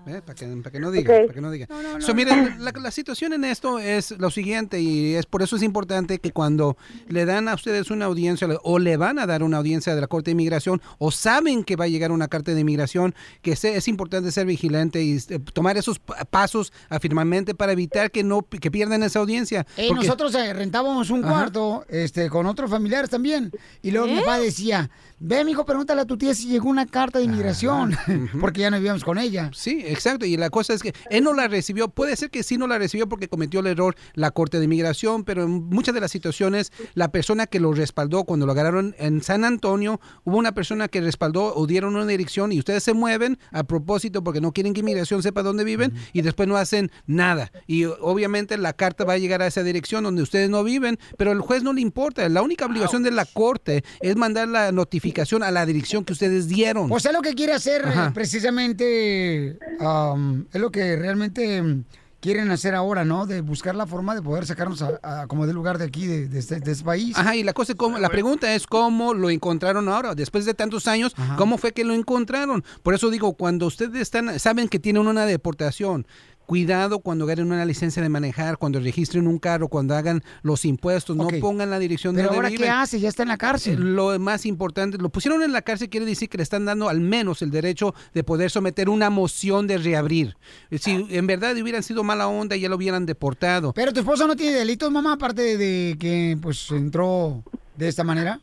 [0.07, 1.67] Eh, Para que, para que no diga, para que no diga.
[2.01, 5.63] So, miren, la, la situación en esto es lo siguiente y es por eso es
[5.63, 6.77] importante que cuando
[7.09, 10.07] le dan a ustedes una audiencia o le van a dar una audiencia de la
[10.07, 13.77] Corte de Inmigración o saben que va a llegar una carta de inmigración, que se-
[13.77, 18.43] es importante ser vigilante y eh, tomar esos pa- pasos afirmadamente para evitar que no
[18.43, 19.67] que pierdan esa audiencia.
[19.77, 21.33] Eh, Porque- nosotros eh, rentábamos un Ajá.
[21.35, 23.51] cuarto este, con otros familiares también.
[23.83, 24.21] Y luego mi ¿Eh?
[24.21, 27.97] papá decía, ve, mijo, pregúntale a tu tía si llegó una carta de inmigración.
[28.41, 29.51] Porque ya no vivíamos con ella.
[29.55, 30.27] Sí, exacto.
[30.27, 31.89] Y la cosa es que él no la recibió.
[31.89, 35.25] Puede ser que sí no la recibió porque cometió el error la Corte de Inmigración,
[35.25, 39.23] pero en muchas de las situaciones, la persona que lo respaldó cuando lo agarraron en
[39.23, 43.39] San Antonio, hubo una persona que respaldó o dieron una dirección y ustedes se mueven
[43.51, 47.51] a propósito porque no quieren que Inmigración sepa dónde viven y después no hacen nada.
[47.67, 51.33] Y obviamente la carta va a llegar a esa dirección donde ustedes no viven, pero
[51.33, 52.29] el juez no le importa.
[52.29, 56.49] La única obligación de la Corte es mandar la notificación a la dirección que ustedes
[56.49, 56.91] dieron.
[56.93, 58.13] O sea, lo que quiere hacer eh, Ajá.
[58.13, 61.85] precisamente um, es lo que realmente mm,
[62.21, 63.27] quieren hacer ahora, ¿no?
[63.27, 66.27] De buscar la forma de poder sacarnos a, a como del lugar de aquí, de,
[66.27, 67.17] de este, de este país.
[67.19, 70.55] Ajá, y la cosa es cómo, la pregunta es cómo lo encontraron ahora, después de
[70.55, 72.65] tantos años, cómo fue que lo encontraron.
[72.83, 76.07] Por eso digo, cuando ustedes están, saben que tienen una deportación,
[76.47, 81.17] cuidado cuando agarren una licencia de manejar, cuando registren un carro, cuando hagan los impuestos,
[81.17, 83.01] no pongan la dirección Pero de ahora, ¿qué hace?
[83.01, 83.95] Ya está en la cárcel.
[83.95, 87.01] Lo más importante, lo pusieron en la cárcel quiere decir que le están dando al
[87.01, 90.37] menos el derecho de poder someter una moción de reabrir.
[90.71, 93.73] Si en verdad hubieran sido mala onda, ya lo hubieran deportado.
[93.73, 97.43] Pero tu esposo no tiene delitos, mamá, aparte de que pues entró
[97.77, 98.39] de esta manera.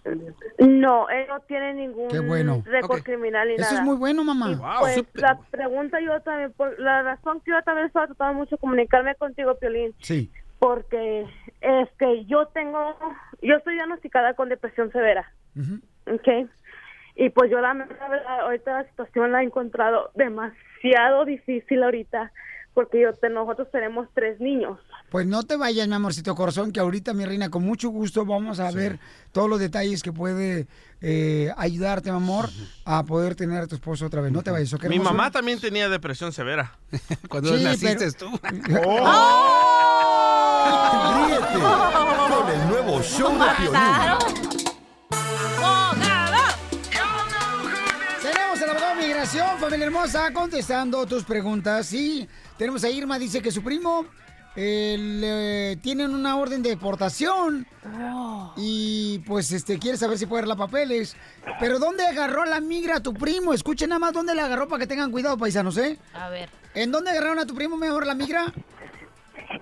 [0.60, 2.62] No, él no tiene ningún bueno.
[2.65, 3.06] récord Ok.
[3.06, 3.76] criminal ni Eso nada.
[3.80, 4.52] es muy bueno, mamá.
[4.52, 8.34] Y, Wow, pues la pregunta yo también, por, la razón que yo también estaba tratando
[8.39, 10.30] mucho de comunicarme contigo, Piolín, Sí.
[10.60, 11.26] porque
[11.62, 12.96] es que yo tengo,
[13.41, 15.32] yo estoy diagnosticada con depresión severa,
[16.08, 16.50] ¿ok?
[17.15, 22.32] Y pues yo la verdad, ahorita la situación la he encontrado demasiado difícil ahorita,
[22.74, 24.80] porque yo te- nosotros tenemos tres niños.
[25.10, 28.60] Pues no te vayas, mi amorcito corazón, que ahorita, mi reina, con mucho gusto vamos
[28.62, 28.98] a ver
[29.34, 30.68] todos los detalles que puede
[31.02, 32.50] eh, ayudarte, mi amor,
[32.86, 34.32] a poder tener a tu esposo otra vez.
[34.32, 34.74] No te vayas.
[34.84, 36.72] Mi mamá también tenía depresión severa.
[37.30, 38.40] Cuando Sí, naciste pero- tú.
[40.62, 41.60] Ríete
[42.30, 43.82] con el nuevo show de Piolín.
[48.22, 51.92] Tenemos al abogado de migración, familia hermosa, contestando tus preguntas.
[51.94, 52.28] Y
[52.62, 54.06] tenemos a Irma, dice que su primo
[54.56, 57.65] eh, le tienen una orden de deportación
[58.56, 61.17] y pues este quiere saber si puede arreglar papeles.
[61.60, 63.56] Pero ¿dónde agarró la migra a tu primo?
[63.56, 65.97] Escuchen nada más dónde la agarró para que tengan cuidado, paisanos, ¿eh?
[66.13, 66.50] A ver.
[66.76, 68.54] ¿En dónde agarraron a tu primo mejor la migra?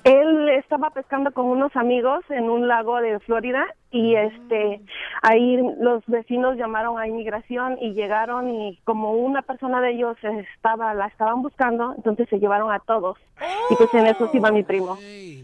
[0.04, 4.82] Él estaba pescando con unos amigos en un lago de Florida y este
[5.22, 10.94] ahí los vecinos llamaron a inmigración y llegaron y como una persona de ellos estaba
[10.94, 13.18] la estaban buscando, entonces se llevaron a todos.
[13.70, 14.98] Y pues en eso sí iba mi primo.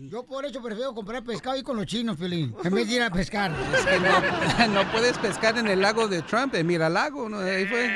[0.10, 3.01] Yo por eso prefiero comprar pescado ahí con los chinos, Pelín, en vez de ir
[3.01, 3.51] a pescar.
[3.75, 7.29] Es que no, no puedes pescar en el lago de Trump, en Miralago.
[7.29, 7.39] ¿no?
[7.39, 7.95] Ahí fue.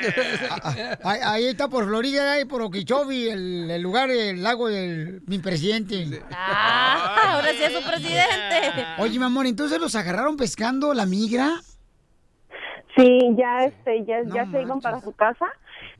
[1.04, 5.38] Ahí, ahí está por Florida, ahí por Okeechobee, el, el lugar, el lago del mi
[5.38, 6.22] presidente.
[6.32, 8.84] Ah, ahora sí es su presidente.
[8.98, 11.60] Oye, mi amor, entonces los agarraron pescando la migra.
[12.96, 15.46] Sí, ya este ya, ya se iban para su casa.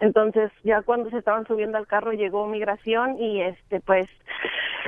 [0.01, 4.09] Entonces, ya cuando se estaban subiendo al carro llegó migración y este pues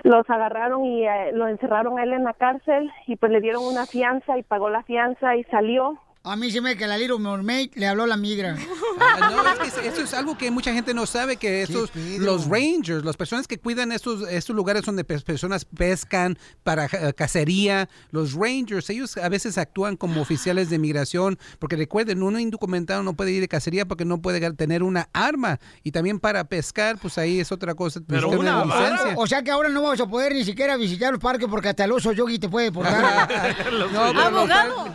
[0.04, 3.62] los agarraron y eh, lo encerraron a él en la cárcel y pues le dieron
[3.62, 5.98] una fianza y pagó la fianza y salió.
[6.24, 8.56] A mí se me que la Little Mermaid le habló la migra.
[9.04, 12.46] Ah, no, es que eso es algo que mucha gente no sabe, que estos, los
[12.46, 18.34] rangers, las personas que cuidan estos, estos lugares donde pe- personas pescan para cacería, los
[18.34, 23.32] rangers, ellos a veces actúan como oficiales de migración, porque recuerden, uno indocumentado no puede
[23.32, 27.40] ir de cacería porque no puede tener una arma, y también para pescar, pues ahí
[27.40, 28.00] es otra cosa.
[28.06, 29.14] Pero una licencia.
[29.16, 31.84] O sea que ahora no vamos a poder ni siquiera visitar los parques porque hasta
[31.84, 33.28] el oso yogi te puede portar.
[33.72, 34.46] No, pero,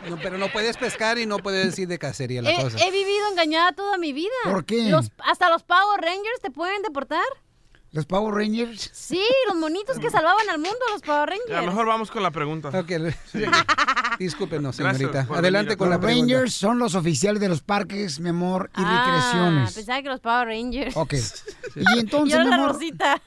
[0.09, 2.77] no, pero no puedes pescar y no puedes ir de cacería la He, cosa.
[2.85, 4.29] he vivido engañada toda mi vida.
[4.45, 4.89] ¿Por qué?
[4.89, 7.23] Los, hasta los Power Rangers te pueden deportar.
[7.91, 8.91] ¿Los Power Rangers?
[8.93, 11.49] Sí, los monitos que salvaban al mundo, los Power Rangers.
[11.49, 12.69] Ya, mejor vamos con la pregunta.
[14.19, 15.33] Discúlpenos, Gracias señorita.
[15.33, 16.33] Adelante venir con Los la pregunta.
[16.33, 19.73] Rangers son los oficiales de los parques, mi amor, y Ah, recreaciones.
[19.73, 20.97] pensaba que los Power Rangers.
[20.97, 21.13] Ok.
[21.75, 23.21] Y entonces, Yo mi la Rosita.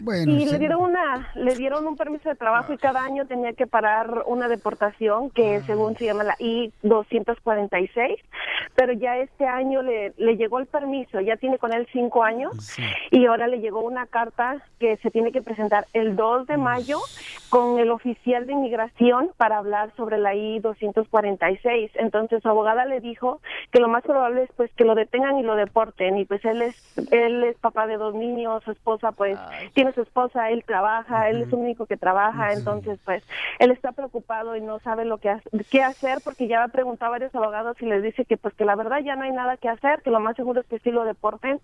[0.00, 0.52] Bueno, y sí.
[0.52, 4.24] le dieron una le dieron un permiso de trabajo y cada año tenía que parar
[4.26, 8.18] una deportación que según se llama la I 246
[8.74, 12.76] pero ya este año le, le llegó el permiso ya tiene con él cinco años
[13.10, 16.98] y ahora le llegó una carta que se tiene que presentar el 2 de mayo
[17.48, 23.00] con el oficial de inmigración para hablar sobre la I 246 entonces su abogada le
[23.00, 26.44] dijo que lo más probable es pues que lo detengan y lo deporten y pues
[26.44, 29.38] él es él es papá de dos niños su esposa pues
[29.84, 33.22] tiene su esposa él trabaja él es el único que trabaja entonces pues
[33.58, 37.10] él está preocupado y no sabe lo que ha- qué hacer porque ya ha preguntado
[37.10, 39.56] a varios abogados y les dice que pues que la verdad ya no hay nada
[39.58, 41.60] que hacer que lo más seguro es que sí lo deporten.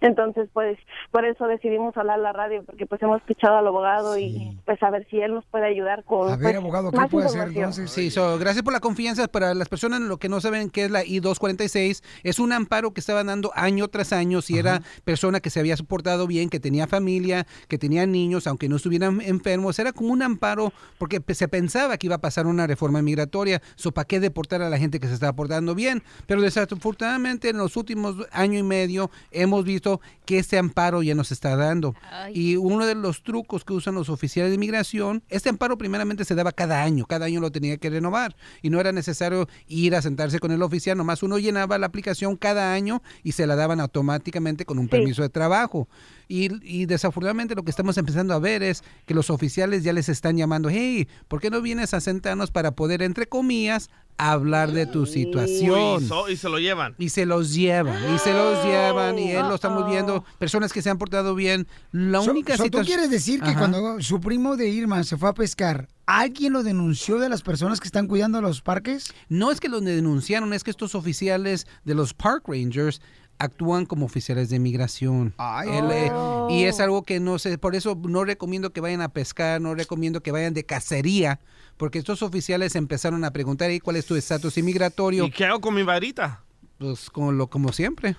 [0.00, 0.78] Entonces pues
[1.10, 4.82] por eso decidimos hablar a la radio porque pues hemos escuchado al abogado y pues
[4.82, 7.26] a ver si él nos puede ayudar con A ver, pues, abogado, ¿qué más puede
[7.26, 7.90] hacer entonces?
[7.90, 9.28] Sí, so, gracias por la confianza.
[9.28, 13.00] Para las personas lo que no saben qué es la I-246, es un amparo que
[13.00, 16.86] estaban dando año tras año si era persona que se había soportado bien, que tenía
[16.86, 19.78] familia, que tenía niños, aunque no estuvieran enfermos.
[19.78, 23.62] Era como un amparo porque se pensaba que iba a pasar una reforma migratoria.
[23.76, 26.02] So, ¿Para qué deportar a la gente que se estaba portando bien?
[26.26, 31.32] Pero desafortunadamente en los últimos año y medio hemos visto que este amparo ya nos
[31.32, 31.94] está dando.
[32.32, 36.34] Y uno de los trucos que usan los oficiales de inmigración, este amparo primeramente se
[36.34, 40.02] daba cada año, cada año lo tenía que renovar y no era necesario ir a
[40.02, 43.80] sentarse con el oficial, nomás uno llenaba la aplicación cada año y se la daban
[43.80, 45.88] automáticamente con un permiso de trabajo.
[46.28, 50.08] Y, y desafortunadamente lo que estamos empezando a ver es que los oficiales ya les
[50.08, 54.86] están llamando, hey, ¿por qué no vienes a sentarnos para poder, entre comillas, hablar de
[54.86, 56.02] tu situación?
[56.02, 56.94] Uy, so- y se lo llevan.
[56.98, 60.82] Y se los llevan, y se los llevan, y él lo estamos viendo, personas que
[60.82, 61.66] se han portado bien.
[61.92, 62.86] La So- única so, ¿Tú situación...
[62.86, 63.58] quieres decir que Ajá.
[63.58, 67.80] cuando su primo de Irma se fue a pescar, ¿alguien lo denunció de las personas
[67.80, 69.12] que están cuidando los parques?
[69.28, 73.00] No es que los denunciaron, es que estos oficiales de los Park Rangers
[73.38, 75.34] actúan como oficiales de migración.
[75.66, 76.12] Él, eh,
[76.50, 79.74] y es algo que no sé, por eso no recomiendo que vayan a pescar, no
[79.74, 81.40] recomiendo que vayan de cacería,
[81.76, 85.26] porque estos oficiales empezaron a preguntar, ¿y cuál es tu estatus inmigratorio?
[85.26, 86.42] ¿Y qué hago con mi varita?
[86.78, 88.16] Pues como, lo, como siempre.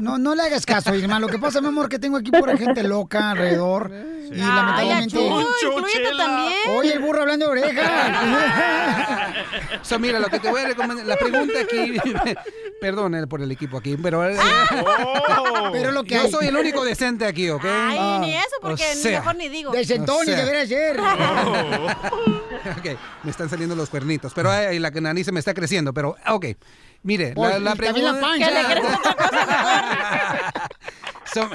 [0.00, 1.20] No, no le hagas caso, Irma.
[1.20, 3.90] Lo que pasa, mi amor, que tengo aquí pura gente loca alrededor.
[4.32, 5.16] Y lamentablemente.
[6.16, 6.52] también.
[6.76, 9.34] Oye, el burro hablando de oreja.
[9.82, 11.96] So, mira, lo que te voy a recomendar, la pregunta aquí,
[12.80, 14.36] perdón eh, por el equipo aquí, pero, eh,
[15.72, 17.64] Pero lo que yo hay- soy el único decente aquí, ¿ok?
[17.64, 19.20] Ay, ni eso, porque O ni sea.
[19.20, 19.72] mejor ni digo.
[19.72, 20.36] Desentón, O sea.
[20.44, 21.00] debería ser.
[22.78, 22.86] Ok,
[23.24, 26.46] me están saliendo los cuernitos, pero ay, la nariz se me está creciendo, pero ok.
[27.02, 28.20] Mire, Pues, la, la también la pregunta...
[28.28, 28.48] pancha.
[28.48, 29.00] Que le crezca
[31.32, 31.48] So-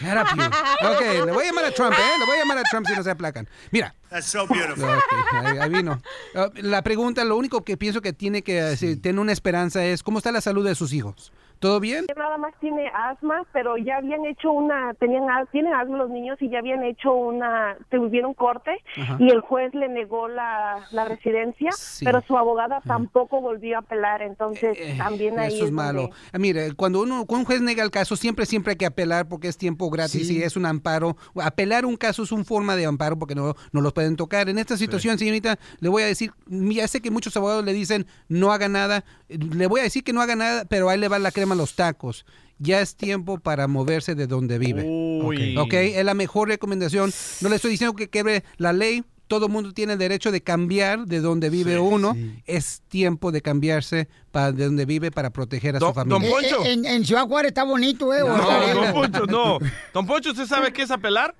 [0.00, 0.44] shut up, you.
[0.88, 2.18] Ok, le voy a llamar a Trump, ¿eh?
[2.18, 3.48] Le voy a llamar a Trump si no se aplacan.
[3.70, 3.94] Mira.
[4.10, 4.84] That's so beautiful.
[4.84, 6.00] Ok, ahí, ahí vino.
[6.34, 10.02] Ah, la pregunta, lo único que pienso que tiene que decir, tener una esperanza es,
[10.02, 11.32] ¿cómo está la salud de sus hijos?
[11.58, 12.06] ¿Todo bien?
[12.16, 16.48] Nada más tiene asma, pero ya habían hecho una, tenían, tienen asma los niños y
[16.50, 19.16] ya habían hecho una, tuvieron corte Ajá.
[19.18, 22.04] y el juez le negó la, la residencia, Sí.
[22.04, 26.10] pero su abogada tampoco volvió a apelar, entonces también ahí Eh, Eso es donde- malo.
[26.32, 29.28] Ah, Mire, cuando uno, cuando un juez nega el caso, siempre, siempre hay que apelar
[29.28, 30.38] porque es tiempo gratis Sí.
[30.38, 31.16] y es un amparo.
[31.42, 34.48] Apelar un caso es una forma de amparo porque no, no los pueden tocar.
[34.48, 38.06] En esta situación, señorita, le voy a decir, ya sé que muchos abogados le dicen
[38.28, 39.04] no haga nada.
[39.28, 41.56] Le voy a decir que no haga nada, pero ahí le va la crema a
[41.56, 42.24] los tacos.
[42.58, 44.82] Ya es tiempo para moverse de donde vive.
[44.84, 45.56] Uy.
[45.56, 47.12] Ok, es la mejor recomendación.
[47.40, 49.04] No le estoy diciendo que quebre la ley.
[49.28, 52.16] Todo el mundo tiene el derecho de cambiar de donde vive uno.
[52.46, 56.28] Es tiempo de cambiarse para de donde vive para proteger a su familia.
[56.28, 58.20] Eh, eh, en, en Ciudad Juárez está bonito, eh.
[58.20, 58.74] No, Guadalajara.
[58.74, 59.58] don Poncho, no.
[59.92, 61.34] Don Poncho, ¿usted sabe qué es apelar?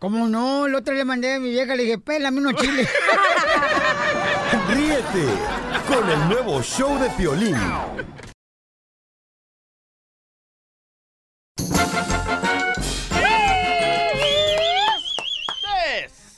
[0.00, 0.66] ¿Cómo no?
[0.66, 2.88] El otro le mandé a mi vieja, le dije, pélame unos chiles.
[4.68, 5.26] Ríete
[5.88, 7.56] con el nuevo show de Piolín.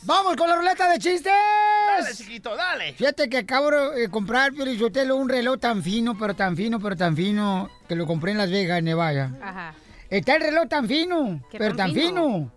[0.03, 1.33] ¡Vamos con la ruleta de chistes!
[1.33, 2.95] Dale, chiquito, dale.
[2.95, 7.15] Fíjate que acabo de comprar, Piolizotelo, un reloj tan fino, pero tan fino, pero tan
[7.15, 9.31] fino, que lo compré en Las Vegas, en Nevada.
[9.43, 9.75] Ajá.
[10.09, 12.25] Está el reloj tan fino, ¿Qué pero tan tan fino?
[12.25, 12.53] fino,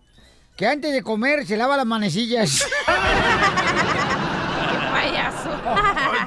[0.55, 2.65] que antes de comer se lava las manecillas.
[4.91, 5.49] Payaso.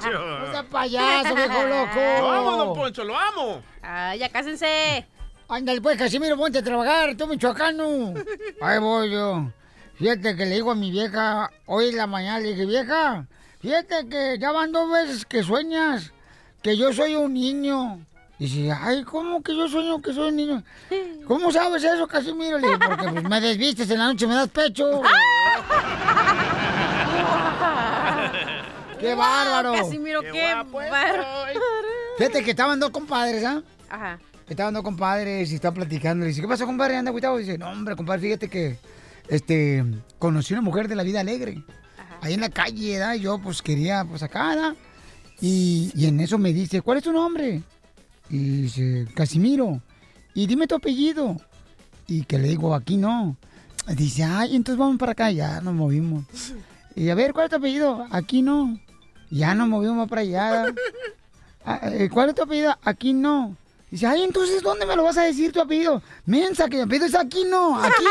[0.06, 2.00] No seas payaso, viejo loco.
[2.20, 3.62] Lo amo, don Poncho, lo amo.
[3.82, 5.06] Ay, ya cásense.
[5.48, 8.14] Ándale, pues, Casimiro, ponte a trabajar, tú michoacano.
[8.60, 9.50] Ahí voy yo.
[9.96, 13.26] Fíjate que le digo a mi vieja, hoy en la mañana, le dije, vieja,
[13.60, 16.12] fíjate que ya van dos veces que sueñas
[16.62, 18.04] que yo soy un niño.
[18.38, 20.62] Dice, ay, ¿cómo que yo sueño que soy niño?
[21.26, 22.58] ¿Cómo sabes eso, Casimiro?
[22.58, 25.00] Le digo, porque pues, me desvistes en la noche, me das pecho.
[29.00, 29.72] ¡Qué bárbaro!
[29.74, 31.24] Casimiro, qué, bárbaro.
[32.18, 33.62] Fíjate que estaban dos compadres, ¿ah?
[33.88, 34.18] Ajá.
[34.48, 36.24] Estaban dos compadres y estaban platicando.
[36.24, 36.96] Le dice, ¿qué pasó, compadre?
[36.96, 37.36] ¿Anda agüitado?
[37.36, 38.78] Dice, no, hombre, compadre, fíjate que
[39.28, 39.84] este,
[40.18, 41.62] conocí una mujer de la vida alegre.
[42.20, 42.98] Ahí en la calle.
[43.16, 44.74] Y yo, pues, quería, pues, acá, ¿verdad?
[45.40, 47.62] Y, y en eso me dice, ¿cuál es tu nombre?
[48.30, 49.80] Y dice, Casimiro.
[50.34, 51.36] Y dime tu apellido.
[52.06, 53.36] Y que le digo, aquí no.
[53.88, 55.30] Dice, ay, entonces vamos para acá.
[55.30, 56.24] Ya nos movimos.
[56.94, 58.06] Y a ver, ¿cuál es tu apellido?
[58.10, 58.78] Aquí no.
[59.30, 60.66] Ya nos movimos para allá.
[61.68, 62.78] Ah, eh, ¿Cuál es tu apellido?
[62.84, 63.56] Aquí no.
[63.90, 66.02] Dice, ay, entonces, ¿dónde me lo vas a decir tu apellido?
[66.24, 68.10] Mensa, que mi apellido es aquí no, aquí no.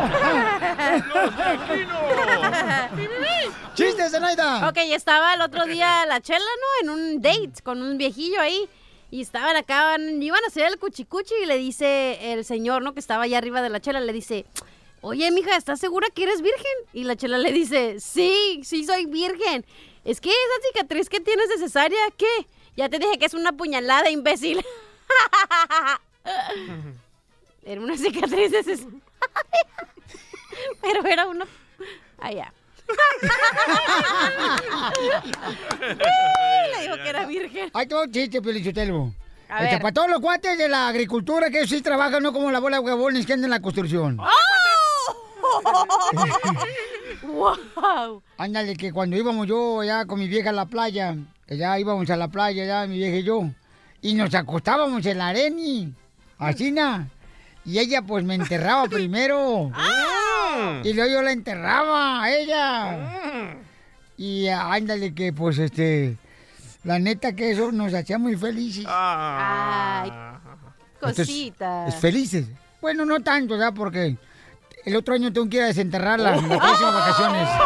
[3.74, 4.68] ¡Chistes, Zenaida!
[4.68, 6.68] Ok, y estaba el otro día la chela, ¿no?
[6.82, 8.68] En un date con un viejillo ahí.
[9.10, 12.94] Y estaban acá, iban a hacer el cuchicuchi y le dice el señor, ¿no?
[12.94, 14.46] Que estaba allá arriba de la chela, le dice,
[15.00, 16.70] oye, mija, ¿estás segura que eres virgen?
[16.92, 19.66] Y la chela le dice, sí, sí soy virgen.
[20.04, 22.46] Es que esa cicatriz que tienes de cesárea, ¿qué?
[22.80, 24.64] Ya te dije que es una puñalada, imbécil.
[27.62, 28.64] Era una cicatriz de.
[30.80, 31.44] Pero era una...
[32.18, 32.50] Allá.
[36.72, 37.70] Le dijo que era virgen.
[37.74, 39.12] Hay todo chiste, Pelichotelo.
[39.60, 42.78] Este, para todos los cuates de la agricultura que sí trabajan, no como la bola
[42.78, 44.18] de huevones que andan en la construcción.
[47.22, 48.22] ¡Wow!
[48.38, 51.14] Ándale, que cuando íbamos yo allá con mi vieja a la playa,
[51.50, 53.50] ya íbamos a la playa, ya mi vieja y yo,
[54.00, 55.90] y nos acostábamos en la arena,
[56.38, 57.08] así na,
[57.64, 59.70] y ella pues me enterraba primero.
[60.82, 63.56] Y luego yo la enterraba a ella.
[64.16, 66.16] Y ah, ándale, que pues este,
[66.84, 68.84] la neta que eso nos hacía muy felices.
[68.88, 70.10] Ay,
[70.94, 71.94] Entonces, cositas.
[71.94, 72.46] Es felices.
[72.80, 73.72] Bueno, no tanto, ¿verdad?
[73.74, 74.16] Porque
[74.84, 77.48] el otro año tengo que ir a desenterrarla en las próximas vacaciones.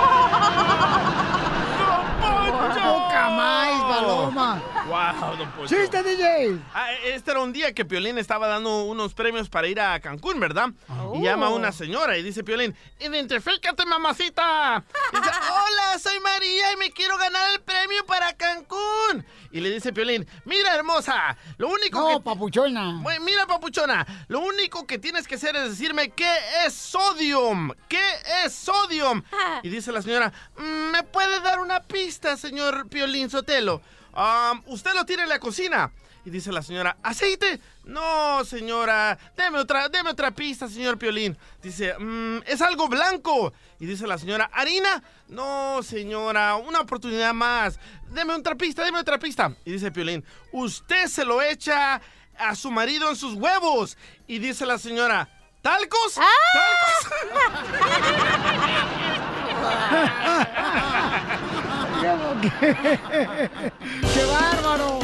[2.84, 5.76] ¡Poca más, Wow, don Poncho.
[5.76, 6.58] ¡Chiste, DJ!
[6.74, 10.40] Ah, este era un día que Piolín estaba dando unos premios para ir a Cancún,
[10.40, 10.70] ¿verdad?
[11.14, 14.82] Y llama a una señora y dice Piolín, identifícate, mamacita.
[15.12, 19.24] Y dice, hola, soy María y me quiero ganar el premio para Cancún.
[19.52, 22.24] Y le dice Piolín, mira, hermosa, lo único No, que...
[22.24, 22.98] papuchona.
[23.02, 26.32] Bueno, mira, papuchona, lo único que tienes que hacer es decirme qué
[26.66, 27.70] es sodium.
[27.88, 28.02] ¿Qué
[28.44, 29.22] es sodium?
[29.62, 33.80] Y dice la señora, "Mm, ¿me puede dar una pista, señor Piolín Sotelo?
[34.14, 35.92] "Ah, usted lo tiene en la cocina.
[36.26, 37.60] Y dice la señora, ¿aceite?
[37.84, 41.36] No, señora, deme otra, deme otra pista, señor Piolín.
[41.62, 43.52] Dice, "Mm, es algo blanco.
[43.78, 45.02] Y dice la señora, ¿harina?
[45.28, 47.78] No, señora, una oportunidad más.
[48.08, 49.54] Deme otra pista, deme otra pista.
[49.66, 52.00] Y dice Piolín, usted se lo echa
[52.38, 53.98] a su marido en sus huevos.
[54.26, 55.28] Y dice la señora,
[55.60, 56.18] ¿talcos?
[64.14, 65.00] ¡Qué bárbaro!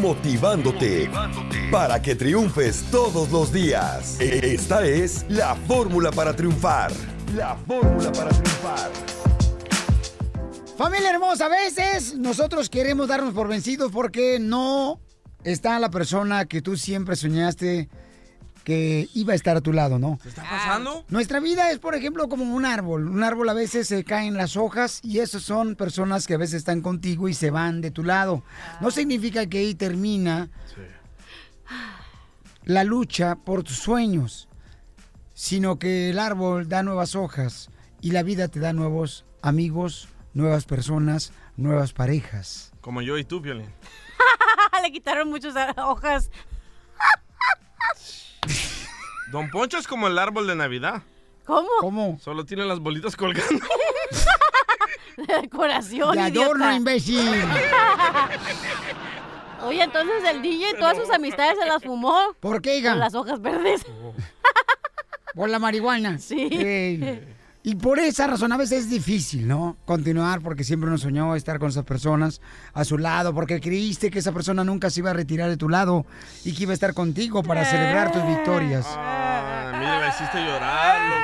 [0.00, 1.10] Motivándote
[1.70, 4.18] para que triunfes todos los días.
[4.20, 6.90] Esta es la fórmula para triunfar.
[7.34, 8.90] La fórmula para triunfar.
[10.76, 15.00] Familia hermosa, a veces nosotros queremos darnos por vencidos porque no
[15.44, 17.90] está la persona que tú siempre soñaste
[18.64, 20.18] que iba a estar a tu lado, ¿no?
[20.22, 21.04] ¿Qué está pasando?
[21.08, 23.08] Nuestra vida es, por ejemplo, como un árbol.
[23.08, 26.56] Un árbol a veces se caen las hojas y esos son personas que a veces
[26.56, 28.42] están contigo y se van de tu lado.
[28.80, 30.50] No significa que ahí termina
[32.64, 34.48] la lucha por tus sueños,
[35.34, 40.64] sino que el árbol da nuevas hojas y la vida te da nuevos amigos, nuevas
[40.64, 42.72] personas, nuevas parejas.
[42.80, 43.72] Como yo y tú, Piolín.
[44.82, 46.30] Le quitaron muchas hojas.
[49.30, 51.02] Don Poncho es como el árbol de Navidad.
[51.44, 51.68] ¿Cómo?
[51.80, 52.18] ¿Cómo?
[52.20, 53.64] Solo tiene las bolitas colgando.
[55.16, 56.74] De decoración, De adorno, idiota.
[56.76, 57.18] imbécil.
[59.62, 62.16] Oye, entonces el DJ todas sus amistades se las fumó.
[62.40, 62.90] ¿Por qué, hija?
[62.90, 63.84] Con las hojas verdes.
[65.34, 66.18] Por la marihuana.
[66.18, 66.48] Sí.
[66.50, 67.22] Ey.
[67.62, 69.76] Y por esa razón a veces es difícil, ¿no?
[69.84, 72.40] Continuar porque siempre uno soñó estar con esas personas
[72.72, 75.68] a su lado, porque creíste que esa persona nunca se iba a retirar de tu
[75.68, 76.06] lado
[76.42, 78.86] y que iba a estar contigo para celebrar tus victorias.
[78.88, 81.20] Ah, mira, me hiciste llorar, loco.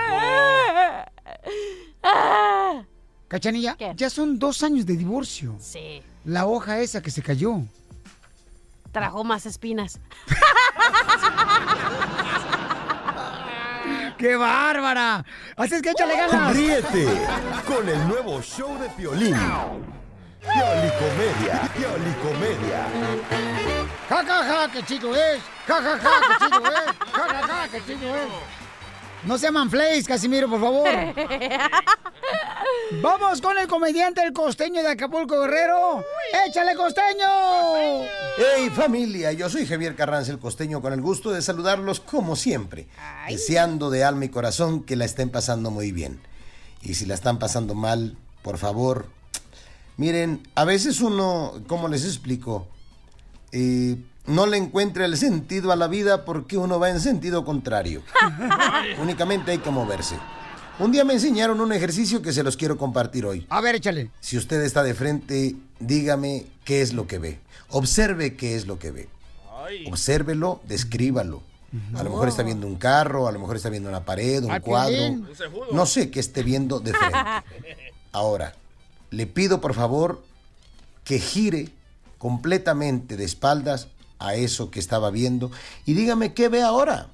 [3.29, 5.57] Cachanilla, ya son dos años de divorcio.
[5.59, 6.03] Sí.
[6.25, 7.63] La hoja esa que se cayó.
[8.93, 10.01] Trajo más espinas.
[14.19, 15.25] ¡Qué bárbara!
[15.57, 16.57] Así es que échale ganas.
[16.57, 17.07] Ríete
[17.67, 19.37] con el nuevo show de Piolín.
[20.41, 21.61] Piolicomedia.
[21.77, 22.87] Piolicomedia.
[24.09, 25.43] Ja, ja, ja, qué chido es.
[25.67, 27.13] Ja, ja, ja, qué chido es.
[27.13, 28.56] Ja, ja, ja, qué chido es.
[29.25, 30.89] No se llaman Flays, Casimiro, por favor.
[33.03, 36.05] Vamos con el comediante El Costeño de Acapulco, Guerrero.
[36.47, 37.27] ¡Échale, Costeño!
[38.39, 42.87] Hey familia, yo soy Javier Carranza el Costeño con el gusto de saludarlos como siempre,
[43.29, 46.21] deseando de alma y corazón que la estén pasando muy bien.
[46.83, 49.07] Y si la están pasando mal, por favor,
[49.97, 52.69] miren, a veces uno, ¿cómo les explico?
[53.51, 53.97] Eh,
[54.27, 58.03] no le encuentra el sentido a la vida porque uno va en sentido contrario.
[59.01, 60.17] Únicamente hay que moverse.
[60.79, 63.47] Un día me enseñaron un ejercicio que se los quiero compartir hoy.
[63.49, 64.11] A ver, échale.
[64.21, 67.39] Si usted está de frente, dígame qué es lo que ve.
[67.71, 69.09] Observe qué es lo que ve.
[69.89, 71.43] Obsérvelo, descríbalo.
[71.95, 74.51] A lo mejor está viendo un carro, a lo mejor está viendo una pared, un
[74.51, 75.17] Ay, cuadro.
[75.73, 77.19] No sé qué esté viendo de frente.
[78.13, 78.55] Ahora,
[79.11, 80.23] le pido por favor
[81.05, 81.71] que gire
[82.19, 85.51] completamente de espaldas a eso que estaba viendo
[85.85, 87.09] y dígame qué ve ahora.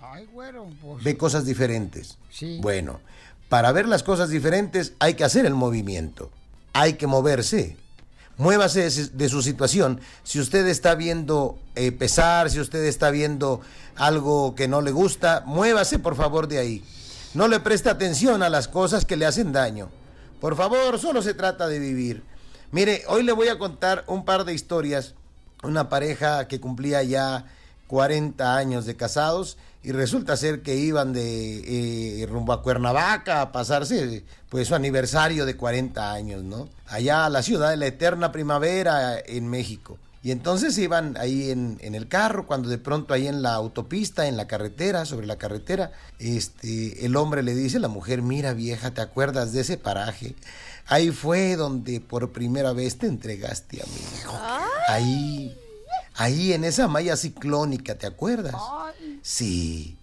[0.00, 1.04] Ay, güero, pues.
[1.04, 2.16] Ve cosas diferentes.
[2.30, 2.58] Sí.
[2.60, 3.00] Bueno,
[3.48, 6.30] para ver las cosas diferentes hay que hacer el movimiento.
[6.72, 7.76] Hay que moverse.
[8.36, 10.00] Muévase de su- de su situación.
[10.24, 13.60] Si usted está viendo eh, pesar, si usted está viendo
[13.96, 16.84] algo que no le gusta, muévase por favor de ahí.
[17.34, 19.90] No le preste atención a las cosas que le hacen daño.
[20.40, 22.22] Por favor, solo se trata de vivir.
[22.72, 25.14] Mire, hoy le voy a contar un par de historias.
[25.62, 27.44] Una pareja que cumplía ya
[27.86, 33.52] 40 años de casados y resulta ser que iban de eh, rumbo a Cuernavaca a
[33.52, 36.68] pasarse pues su aniversario de 40 años, ¿no?
[36.86, 39.98] Allá a la ciudad de la eterna primavera en México.
[40.22, 44.28] Y entonces iban ahí en, en el carro, cuando de pronto ahí en la autopista,
[44.28, 48.52] en la carretera, sobre la carretera, este, el hombre le dice a la mujer, mira
[48.52, 50.34] vieja, ¿te acuerdas de ese paraje?
[50.90, 54.36] Ahí fue donde por primera vez te entregaste a mi hijo.
[54.88, 55.56] Ahí,
[56.16, 58.56] ahí en esa malla ciclónica, ¿te acuerdas?
[59.22, 59.96] Sí,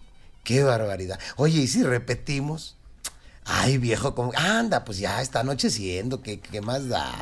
[0.44, 1.20] qué barbaridad.
[1.36, 2.74] Oye, ¿y si repetimos?
[3.44, 7.14] Ay, viejo, como, anda, pues ya está anocheciendo, ¿qué, qué más da?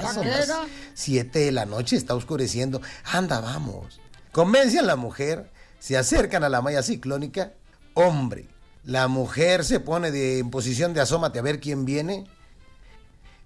[0.95, 2.81] Siete de la noche, está oscureciendo.
[3.03, 4.01] Anda, vamos.
[4.31, 5.51] Convence a la mujer,
[5.81, 7.53] se acercan a la malla ciclónica.
[7.95, 8.47] Hombre,
[8.85, 12.27] la mujer se pone de, en posición de asómate a ver quién viene.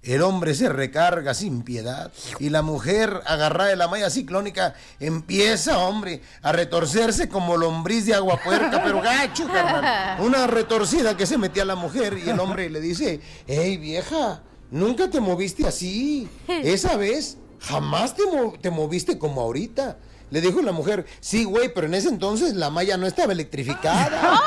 [0.02, 5.76] El hombre se recarga sin piedad y la mujer, agarrada de la malla ciclónica, empieza,
[5.78, 10.18] hombre, a retorcerse como lombriz de agua puerca, pero gacho, carnal.
[10.22, 14.40] Una retorcida que se metía la mujer y el hombre le dice, hey vieja,
[14.70, 16.26] nunca te moviste así.
[16.48, 19.98] Esa vez jamás te, mo- te moviste como ahorita.
[20.30, 24.40] Le dijo la mujer, sí, güey, pero en ese entonces la malla no estaba electrificada.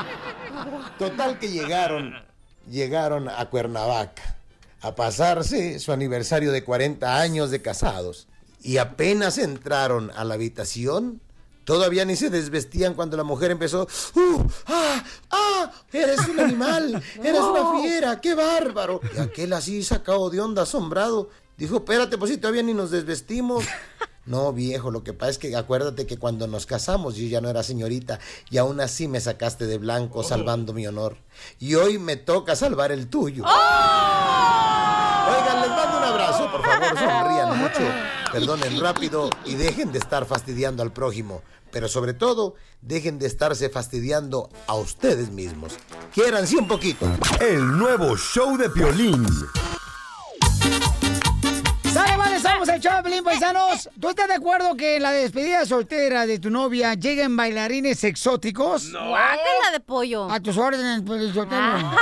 [0.98, 2.14] Total que llegaron,
[2.70, 4.36] llegaron a Cuernavaca
[4.80, 8.28] a pasarse su aniversario de 40 años de casados.
[8.62, 11.20] Y apenas entraron a la habitación,
[11.64, 14.42] todavía ni se desvestían cuando la mujer empezó, ¡Uh!
[14.66, 15.04] ¡Ah!
[15.30, 15.72] ¡Ah!
[15.92, 17.02] ¡Eres un animal!
[17.22, 18.20] ¡Eres una fiera!
[18.20, 19.00] ¡Qué bárbaro!
[19.16, 23.64] Y aquel así sacado de onda, asombrado, dijo, espérate, pues si todavía ni nos desvestimos.
[24.26, 27.48] No, viejo, lo que pasa es que acuérdate que cuando nos casamos yo ya no
[27.48, 28.18] era señorita
[28.50, 31.16] y aún así me sacaste de blanco salvando mi honor.
[31.58, 33.44] Y hoy me toca salvar el tuyo.
[33.44, 33.60] Oigan,
[35.62, 37.80] les mando un abrazo, por favor, sonrían mucho,
[38.32, 41.40] perdonen rápido y dejen de estar fastidiando al prójimo.
[41.72, 45.74] Pero sobre todo, dejen de estarse fastidiando a ustedes mismos.
[46.12, 47.06] Quiéranse un poquito.
[47.40, 49.24] El nuevo show de Piolín.
[51.92, 52.36] ¡Sale, vale!
[52.36, 53.90] Estamos el Pelín, paisanos.
[54.00, 58.84] ¿Tú estás de acuerdo que en la despedida soltera de tu novia lleguen bailarines exóticos?
[58.90, 59.08] No.
[59.08, 60.30] Guácala de pollo.
[60.30, 61.90] A tus órdenes, Pelín Sotelo.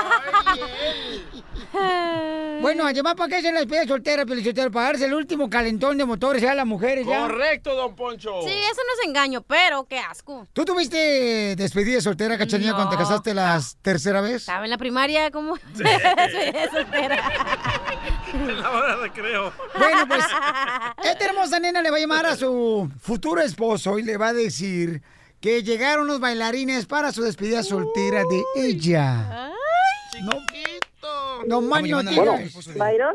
[2.61, 4.71] Bueno, además, ¿para qué se la despedida soltera, Pelín Sotelo?
[4.73, 7.21] Para darse el último calentón de motores ya a las mujeres, ya.
[7.21, 8.33] Correcto, don Poncho.
[8.43, 10.47] Sí, eso no es engaño, pero qué asco.
[10.53, 14.37] ¿Tú tuviste despedida soltera, cachanilla, cuando te casaste la tercera vez?
[14.37, 17.23] Estaba en la primaria, como despedida soltera.
[18.61, 19.53] La hora de recreo.
[19.77, 20.25] Bueno, pues,
[21.05, 24.33] esta hermosa nena le va a llamar a su futuro esposo y le va a
[24.33, 25.03] decir
[25.41, 29.53] que llegaron los bailarines para su despedida soltera de ella.
[30.23, 30.33] No,
[31.47, 32.75] no más no digas.
[32.77, 33.15] ¿Byron?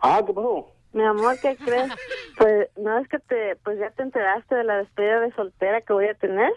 [0.00, 0.72] Ah, ¿qué pasó?
[0.92, 1.92] Mi amor, ¿qué crees?
[2.38, 5.92] Pues, no es que te, pues ya te enteraste de la despedida de soltera que
[5.92, 6.52] voy a tener.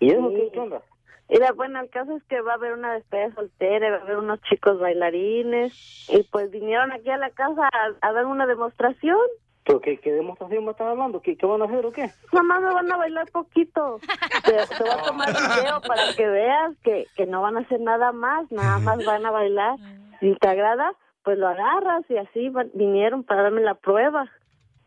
[0.00, 0.82] ¿Y eso qué, qué onda?
[1.28, 4.18] Mira, bueno, el caso es que va a haber una despedida soltera, va a haber
[4.18, 5.72] unos chicos bailarines,
[6.08, 9.16] y pues vinieron aquí a la casa a, a dar una demostración.
[9.66, 11.22] ¿Pero qué, qué demostración me están hablando?
[11.22, 12.10] ¿Qué, ¿Qué van a hacer o qué?
[12.32, 13.98] Mamá, me van a bailar poquito.
[14.44, 17.80] Te, te voy a tomar video para que veas que, que no van a hacer
[17.80, 19.76] nada más, nada más van a bailar.
[20.20, 24.30] Si te agrada, pues lo agarras y así va- vinieron para darme la prueba.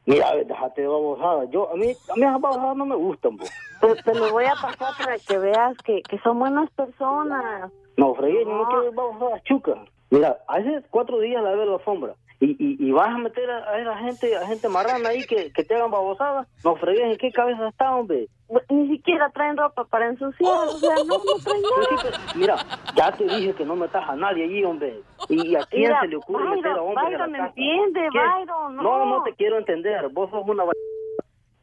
[0.08, 1.44] Mira, a ver, déjate de babosada.
[1.52, 3.38] Yo, a mí, a mí esas babosadas no me gustan.
[3.82, 7.70] Pues te lo voy a pasar para que veas que, que son buenas personas.
[7.98, 9.78] No, fregué, yo no quiero babosadas chucas.
[10.10, 12.14] Mira, hace cuatro días la veo en la alfombra.
[12.40, 15.52] Y, y, y vas a meter a, a esa gente, a gente marrana ahí que,
[15.52, 16.48] que te hagan babosadas.
[16.64, 18.28] No fregué, ¿en qué cabeza está, hombre?
[18.70, 22.20] Ni siquiera traen ropa para ensuciar, o sea, no, no traen nada.
[22.36, 22.56] mira,
[22.96, 25.02] ya te dije que no metas a nadie allí, hombre.
[25.28, 27.54] ¿Y a quién Mira, se le ocurre Byron, meter a hombres Byron, la casa?
[27.56, 29.06] Byron, no.
[29.06, 30.08] no, te quiero entender.
[30.10, 30.64] Vos sos una...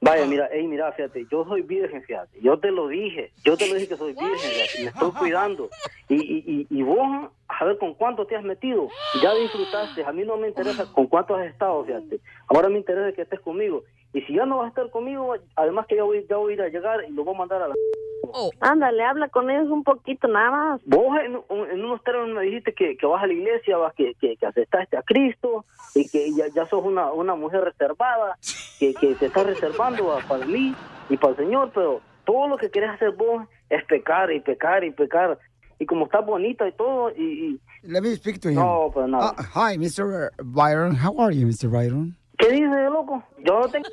[0.04, 2.40] va- Vaya, mira, ey, mira, fíjate, yo soy virgen, fíjate.
[2.40, 3.32] Yo te lo dije.
[3.44, 5.70] Yo te lo dije que soy virgen, fíjate, me estoy cuidando.
[6.08, 8.92] Y, y, y, y vos, a ver con cuánto te has metido.
[9.14, 10.04] Ya disfrutaste.
[10.04, 12.20] A mí no me interesa con cuánto has estado, fíjate.
[12.48, 13.84] Ahora me interesa que estés conmigo.
[14.12, 16.54] Y si ya no vas a estar conmigo, además que ya voy, ya voy a
[16.54, 17.74] ir a llegar y lo voy a mandar a la...
[18.60, 20.80] Ándale, habla con ellos un poquito nada más.
[20.86, 21.34] Vos en,
[21.70, 24.46] en unos términos me dijiste que, que vas a la iglesia, vas que, que, que
[24.46, 25.64] aceptaste a Cristo
[25.94, 28.36] y que ya, ya sos una, una mujer reservada,
[28.78, 30.74] que, que te estás reservando a- para mí
[31.08, 34.82] y para el Señor, pero todo lo que querés hacer vos es pecar y pecar
[34.84, 35.38] y pecar.
[35.78, 37.22] Y como estás bonita y todo, y...
[37.22, 38.54] y- Let me speak to him.
[38.56, 39.34] No, pues nada.
[39.36, 40.30] Ah, hi, Mr.
[40.42, 40.96] Byron.
[40.96, 41.68] How are you, Mr.
[41.68, 42.16] Byron?
[42.38, 43.22] ¿Qué dices, loco?
[43.44, 43.86] Yo no tengo...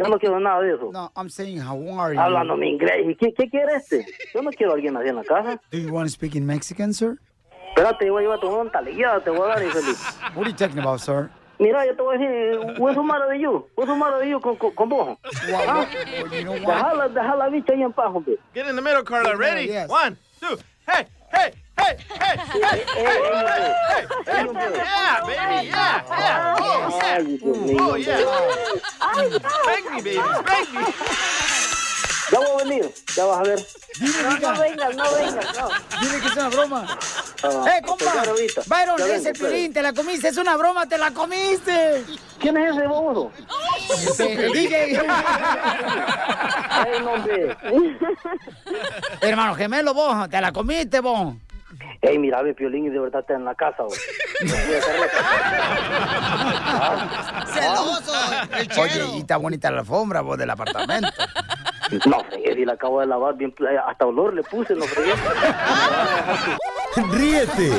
[0.00, 0.90] Yo no quiero nada de eso.
[0.92, 2.20] No, I'm saying, how are you?
[2.20, 3.06] Hablando mi inglés.
[3.06, 4.06] ¿Y qué, qué quiere este?
[4.34, 5.60] Yo no quiero a alguien así en la casa.
[5.70, 7.18] Do you want to speak in Mexican, sir?
[7.68, 9.98] Espérate, yo voy a llevar tu talillada, te voy a dar, infeliz.
[10.34, 11.30] What are you talking about, sir?
[11.58, 13.66] Mira, yo te voy a decir, what's the matter with you?
[13.76, 15.18] What's the matter with you con, con, con vos?
[15.68, 15.86] ¿Ah?
[16.30, 18.38] Dejala, deja la bicha ahí en paz, hombre.
[18.54, 19.36] Get in the middle, Carla.
[19.36, 19.66] Ready?
[19.66, 19.90] Yes.
[19.90, 20.56] One, two.
[20.88, 23.16] Hey, hey, hey, hey, hey, hey,
[24.26, 24.46] hey.
[24.76, 26.56] Yeah, baby, yeah, yeah.
[26.60, 26.64] Oh,
[27.00, 27.80] yeah.
[27.80, 29.38] Oh, yeah.
[29.38, 30.84] Spank me, baby, spank me.
[32.30, 33.66] Ya voy a venir, ya vas a ver.
[34.00, 34.06] No,
[34.38, 35.68] no vengas, no vengas, no.
[36.00, 36.98] Dile que es una broma.
[37.42, 38.04] Ah, ¡Eh, compa!
[38.12, 38.62] pues ahorita.
[38.66, 42.04] Byron, Ya es vengo, el Piolín, te la comiste, es una broma, te la comiste.
[42.38, 43.32] ¿Quién es ese bobo?
[44.52, 45.00] DJ.
[46.70, 47.56] Ay, no, hombre.
[49.20, 51.34] Hermano gemelo, vos, te la comiste, vos.
[52.02, 53.98] Ey, mira, ve, Piolín, y de verdad está en la casa, güey.
[57.46, 58.12] Celoso,
[58.80, 61.10] Oye, y está bonita la alfombra, vos, del apartamento.
[62.06, 63.54] No, si la acabo de lavar bien,
[63.86, 65.12] hasta olor le puse, no fregué.
[67.12, 67.70] Ríete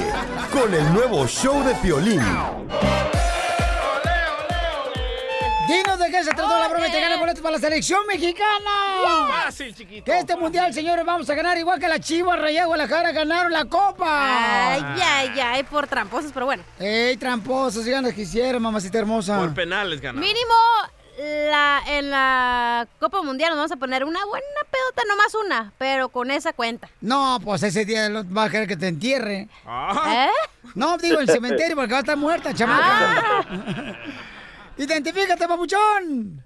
[0.51, 2.21] con el nuevo show de Piolín.
[6.11, 8.71] De qué se trató la broma y te gana boletos para la selección mexicana.
[9.45, 10.03] Fácil, chiquito.
[10.03, 13.65] Que este mundial, señores, vamos a ganar igual que la Chivas Rayada Guadalajara ganaron la
[13.65, 14.73] copa.
[14.73, 16.63] Ay, ay, ay, por tramposos, pero bueno.
[16.79, 19.39] Ey, tramposos, sigan los que hicieron, mamacita hermosa.
[19.39, 20.27] Por penales ganamos.
[20.27, 20.53] Mínimo
[21.17, 26.09] la, en la Copa Mundial nos vamos a poner una buena pedota, nomás una, pero
[26.09, 26.89] con esa cuenta.
[26.99, 29.47] No, pues ese día va a querer que te entierre.
[30.07, 30.29] ¿Eh?
[30.75, 33.45] No, digo el cementerio porque va a estar muerta, chamaca.
[34.77, 36.43] Identifícate, papuchón.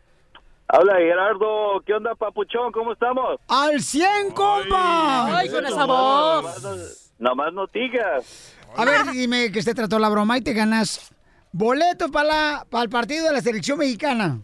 [0.67, 2.71] Habla Gerardo, ¿qué onda, papuchón?
[2.71, 3.39] ¿Cómo estamos?
[3.47, 5.37] Al 100, compa.
[5.37, 7.11] Ay, con esa voz.
[7.19, 8.55] Nomás no digas.
[8.75, 11.13] A ver, dime que se trató la broma y te ganas
[11.51, 14.39] boletos para la- para el partido de la selección mexicana.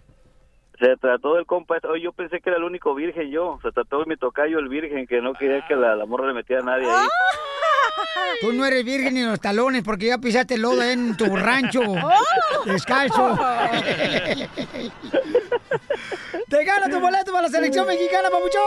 [0.79, 3.59] Se trató del compa, este- oye, yo pensé que era el único virgen yo.
[3.61, 6.33] Se trató de mi tocayo, el virgen, que no quería que la, la morra le
[6.33, 7.07] metiera a nadie ahí.
[8.41, 11.81] Tú no eres virgen ni los talones porque ya pisaste lodo en tu rancho.
[12.65, 13.37] Descalzo.
[16.49, 18.61] Te gana tu boleto para la selección mexicana, papuchón.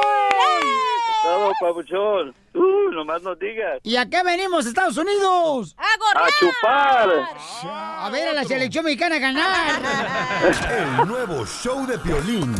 [1.23, 2.35] Todo, papuchón.
[2.55, 3.81] Uh, nomás no digas.
[3.83, 5.75] ¿Y a qué venimos, Estados Unidos?
[5.77, 7.11] A chupar.
[7.65, 9.83] A ver a la selección mexicana ganar.
[10.71, 12.55] El nuevo show de Piolín.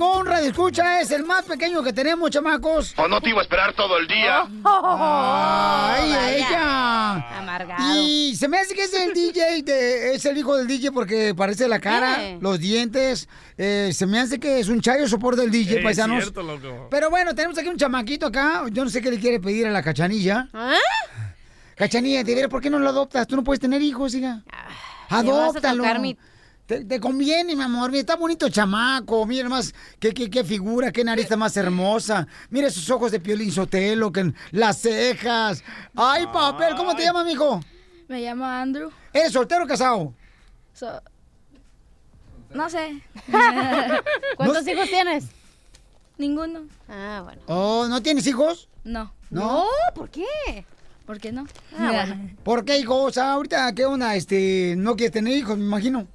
[0.00, 2.94] Llegó un radio escucha, es el más pequeño que tenemos, chamacos.
[2.96, 4.44] ¿O no te iba a esperar todo el día?
[4.64, 6.36] Ay, vaya.
[6.36, 7.38] ella.
[7.38, 7.82] Amargado.
[8.02, 11.34] Y se me hace que es el DJ, de- es el hijo del DJ porque
[11.36, 12.38] parece la cara, Eh.
[12.40, 13.28] los dientes.
[13.58, 16.22] eh, se me hace que es un chayo soporte del DJ, Es paisanos.
[16.22, 16.88] cierto, loco.
[16.90, 18.62] Pero bueno, tenemos aquí un chamaquito acá.
[18.70, 20.48] Yo no sé qué le quiere pedir a la cachanilla.
[20.54, 20.72] ¿Ah?
[21.76, 23.26] Cachanilla, te diré, ¿por qué no lo adoptas?
[23.26, 24.42] Tú no puedes tener hijos, hija.
[25.10, 25.82] Ah, me vas a Adóptalo.
[25.82, 26.16] tocar mi-
[26.70, 27.90] Te, te conviene, mi amor.
[27.90, 29.26] Mira, está bonito el chamaco.
[29.26, 32.28] Mira más, qué, qué, qué figura, qué nariz más hermosa.
[32.48, 35.64] Mira esos ojos de piolín sotelo, que, las cejas.
[35.96, 37.60] Ay, papel, ¿cómo te llamas, mijo?
[38.06, 38.88] Me llamo Andrew.
[39.12, 40.14] ¿Eres soltero o casado?
[40.72, 41.02] So-
[42.54, 43.02] no sé.
[44.36, 45.24] ¿Cuántos hijos tienes?
[46.18, 46.68] Ninguno.
[46.88, 47.42] Ah, bueno.
[47.46, 48.68] Oh, ¿no tienes hijos?
[48.84, 49.12] No.
[49.28, 49.64] ¿No?
[49.92, 50.64] ¿por qué?
[51.04, 51.48] ¿Por qué no?
[51.76, 52.30] Ah, bueno.
[52.44, 53.02] ¿Por qué, hijo?
[53.02, 54.14] O sea, ahorita, ¿qué onda?
[54.14, 56.06] Este, ¿no quieres tener hijos, me imagino?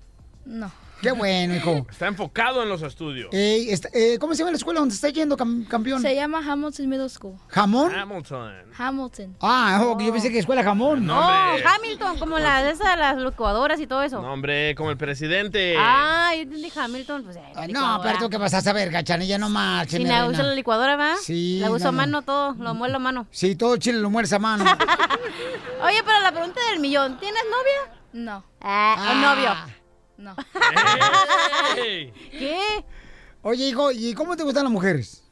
[0.45, 0.71] No.
[1.01, 1.85] Qué bueno, hijo.
[1.91, 3.27] Está enfocado en los estudios.
[3.33, 6.01] Ey, está- eh, ¿Cómo se llama la escuela donde está yendo, cam- campeón?
[6.01, 7.35] Se llama Hamilton Middle School.
[7.49, 7.93] ¿Jamón?
[7.93, 8.53] Hamilton.
[8.75, 9.35] Hamilton.
[9.41, 11.05] Ah, ojo, que yo pensé que escuela jamón.
[11.05, 11.63] No, Oh, hombre.
[11.67, 14.21] Hamilton, como la de esas, las licuadoras y todo eso.
[14.21, 15.75] No, hombre, como el presidente.
[15.77, 19.37] Ah, yo entendí Hamilton, pues eh, la No, pero tú qué vas a saber, cachanilla,
[19.37, 20.25] no marches, Si reina.
[20.27, 21.15] uso la licuadora, ¿va?
[21.21, 21.97] Sí, La uso no, a no.
[21.97, 23.27] mano todo, lo muelo a mano.
[23.31, 24.63] Sí, todo chile lo mueres a mano.
[25.83, 27.99] Oye, pero la pregunta del millón, ¿tienes novia?
[28.13, 28.43] No.
[28.61, 29.51] Ah, ¿o novio?
[30.17, 30.35] No.
[31.75, 32.85] ¿Qué?
[33.41, 35.23] Oye, hijo, ¿y cómo te gustan las mujeres?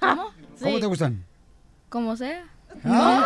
[0.00, 0.32] ¿Cómo?
[0.60, 0.80] ¿Cómo Sí.
[0.80, 1.24] te gustan?
[1.88, 2.44] Como sea.
[2.84, 3.22] ¡Ay!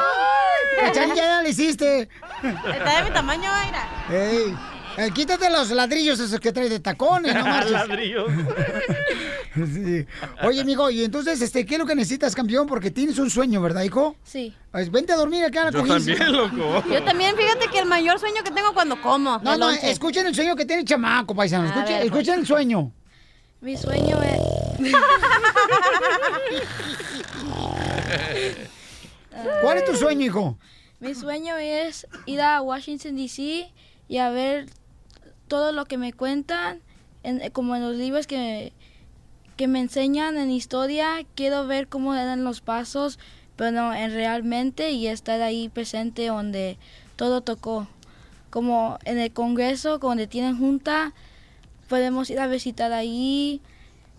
[0.81, 2.09] Cachanilla, ya le hiciste.
[2.43, 3.89] Está de mi tamaño, mira.
[4.11, 4.55] Ey,
[4.97, 7.73] eh, quítate los ladrillos esos que traes de tacones, no marches.
[7.73, 8.31] Ladrillos.
[9.57, 10.05] Sí.
[10.43, 12.67] Oye, amigo, y entonces, este, ¿qué es lo que necesitas, campeón?
[12.67, 14.15] Porque tienes un sueño, ¿verdad, hijo?
[14.23, 14.55] Sí.
[14.71, 16.85] Pues, vente a dormir acá a la Yo también, loco.
[16.93, 19.39] Yo también, fíjate que el mayor sueño que tengo cuando como.
[19.39, 19.91] No, no, lonche.
[19.91, 21.65] escuchen el sueño que tiene el chamaco, paisano.
[21.65, 22.05] Escuchen, ver, pues.
[22.05, 22.93] escuchen el sueño.
[23.63, 24.39] Mi sueño es...
[29.63, 30.59] ¿Cuál es tu sueño, hijo?
[31.01, 33.71] Mi sueño es ir a Washington, D.C.
[34.09, 34.67] y a ver
[35.49, 36.81] todo lo que me cuentan,
[37.23, 38.73] en- como en los libros que,
[39.57, 41.25] que me enseñan en historia.
[41.35, 43.19] Quiero ver cómo eran los pasos,
[43.57, 46.79] pero no, en realmente y estar ahí presente donde
[47.17, 47.89] todo tocó.
[48.51, 51.13] Como en el Congreso, donde tienen junta,
[51.89, 53.61] podemos ir a visitar ahí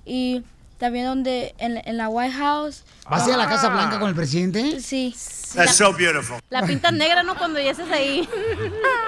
[0.05, 0.43] y
[0.77, 2.83] también donde en, en la White House.
[3.09, 4.79] ¿Vas a ir a la Casa Blanca con el presidente?
[4.79, 5.15] Sí.
[5.55, 6.39] That's so beautiful.
[6.49, 7.35] La pintas negra, ¿no?
[7.35, 8.27] Cuando ya estés ahí.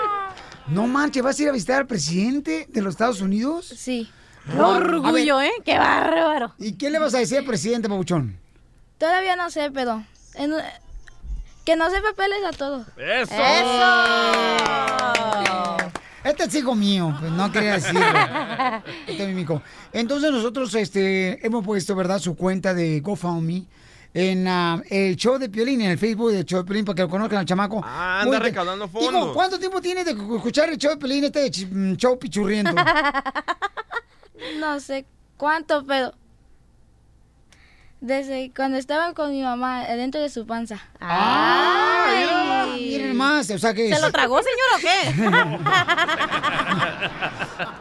[0.71, 3.65] No manches, ¿vas a ir a visitar al presidente de los Estados Unidos?
[3.75, 4.09] Sí.
[4.49, 5.51] Qué orgullo, ¿eh?
[5.65, 6.53] Qué bárbaro.
[6.57, 8.37] ¿Y qué le vas a decir al presidente, Pabuchón?
[8.97, 10.03] Todavía no sé, pero
[10.35, 10.53] en-
[11.65, 12.85] que no sé papeles a todos.
[12.97, 13.31] ¡Eso!
[16.23, 18.01] Este es hijo mío, pues no quería decirlo.
[19.07, 19.61] Este es mi mico.
[19.93, 23.65] Entonces nosotros este, hemos puesto, ¿verdad?, su cuenta de GoFundMe
[24.13, 27.01] en ah, el show de Piolín, en el Facebook del show de Piolín, para que
[27.03, 27.81] lo conozcan al chamaco.
[27.83, 29.33] Ah, anda recaudando fondos.
[29.33, 32.71] ¿cuánto tiempo tienes de escuchar el show de Piolín, este mm, show pichurriendo?
[34.57, 35.05] No sé
[35.35, 36.13] cuánto, pero
[38.01, 40.79] desde cuando estaba con mi mamá dentro de su panza.
[40.99, 42.89] ¡Ay!
[42.91, 43.93] Miren más, o sea que...
[43.93, 45.59] ¿Se lo tragó, señor, o qué?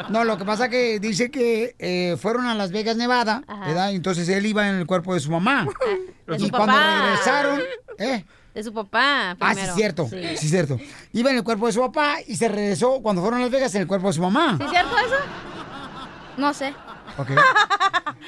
[0.08, 3.90] No, lo que pasa que dice que eh, fueron a Las Vegas, Nevada, ¿verdad?
[3.92, 5.66] Entonces él iba en el cuerpo de su mamá.
[6.26, 7.02] De y su cuando papá.
[7.02, 7.60] regresaron,
[7.98, 8.24] ¿eh?
[8.54, 10.16] De su papá, Ah, sí, cierto, Sí.
[10.20, 10.78] sí, es cierto.
[11.12, 13.74] Iba en el cuerpo de su papá y se regresó cuando fueron a Las Vegas
[13.74, 14.56] en el cuerpo de su mamá.
[14.58, 15.14] ¿Sí es cierto eso?
[16.38, 16.72] No sé.
[17.16, 17.30] Ok.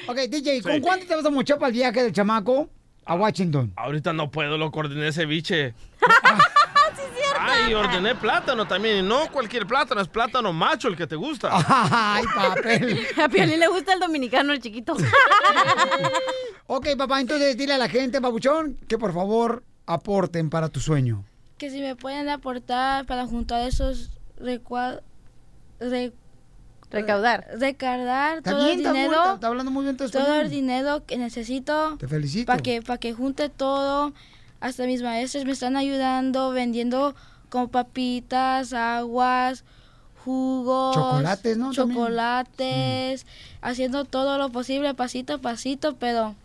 [0.07, 2.69] Ok, DJ, ¿con cuánto te vas a mochar para el viaje del chamaco
[3.05, 3.73] a Washington?
[3.75, 5.73] Ahorita no puedo, lo ordené ceviche.
[7.39, 8.97] Ay, ordené plátano también.
[8.97, 11.49] Y no cualquier plátano, es plátano macho el que te gusta.
[11.51, 13.07] Ay, papel.
[13.21, 14.95] A Piolín le gusta el dominicano, el chiquito.
[16.67, 21.25] Ok, papá, entonces dile a la gente, babuchón, que por favor aporten para tu sueño.
[21.57, 25.03] Que si me pueden aportar para juntar esos recuadros.
[26.91, 27.47] Recaudar.
[27.57, 29.21] Recaudar Está todo bien, el está muy- dinero.
[29.21, 30.43] está- está hablando muy bien tu Todo español.
[30.45, 31.97] el dinero que necesito.
[31.97, 32.45] Te felicito.
[32.47, 34.13] Para que, para que junte todo.
[34.59, 37.15] Hasta mis maestros me están ayudando vendiendo
[37.49, 39.63] como papitas, aguas,
[40.23, 40.95] jugos.
[40.95, 41.71] Chocolates, ¿no?
[41.71, 41.97] También.
[41.97, 43.25] Chocolates.
[43.61, 46.35] Haciendo todo lo posible, pasito a pasito, pero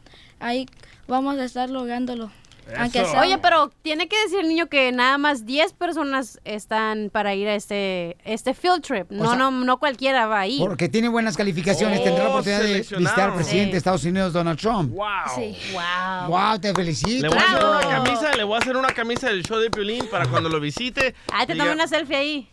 [0.40, 0.66] ahí
[1.08, 2.30] vamos a estar lográndolo.
[2.78, 7.10] Aunque sea Oye, pero tiene que decir el niño que nada más 10 personas están
[7.12, 9.10] para ir a este, este field trip.
[9.10, 10.58] No, sea- no, no cualquiera va a ir.
[10.60, 13.70] Porque tiene buenas calificaciones, Oh, tendrá la oportunidad de visitar al presidente Sí.
[13.72, 14.92] de Estados Unidos, Donald Trump.
[14.94, 15.06] Wow.
[15.34, 15.56] Sí.
[15.72, 16.28] Wow.
[16.28, 17.22] Wow, te felicito.
[17.22, 19.70] Le voy a hacer una camisa, le voy a hacer una camisa del show de
[19.70, 21.14] Piolín para cuando lo visite.
[21.32, 22.48] Ah, te diga- tomé una selfie ahí.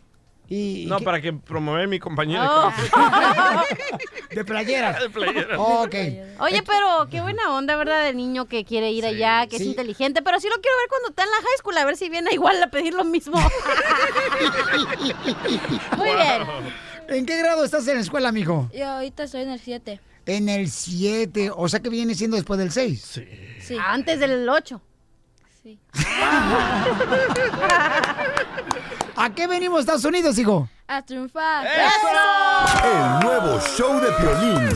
[0.49, 2.43] Y, No, para que promueva mi compañero.
[2.45, 2.71] Oh.
[4.35, 4.99] de playera.
[4.99, 5.59] de playera.
[5.59, 5.95] Ok.
[6.39, 8.03] Oye, pero qué buena onda, ¿verdad?
[8.03, 9.63] Del niño que quiere ir allá, que Sí.
[9.63, 10.21] es inteligente.
[10.21, 12.31] Pero sí lo quiero ver cuando está en la high school, a ver si viene
[12.33, 13.39] igual a pedir lo mismo.
[15.97, 16.43] Muy bien.
[17.07, 18.69] ¿En qué grado estás en la escuela, amigo?
[18.73, 19.99] Yo ahorita estoy en el 7.
[20.25, 23.01] En el 7, o sea que viene siendo después del 6.
[23.01, 23.27] Sí.
[23.61, 23.77] Sí.
[23.79, 24.81] Antes del 8.
[25.63, 25.79] Sí.
[29.15, 30.67] ¿A qué venimos, Estados Unidos, hijo?
[30.87, 31.65] A triunfar.
[32.83, 34.69] El nuevo show de Piolín.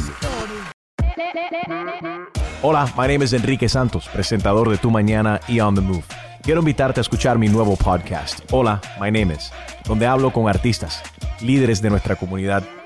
[2.61, 6.05] Hola, my name is Enrique Santos, presentador de Tu Mañana y On the Move.
[6.41, 9.51] Quiero invitarte a escuchar mi nuevo podcast, Hola, my name is,
[9.83, 11.03] donde hablo con artistas,
[11.41, 12.63] líderes de nuestra comunidad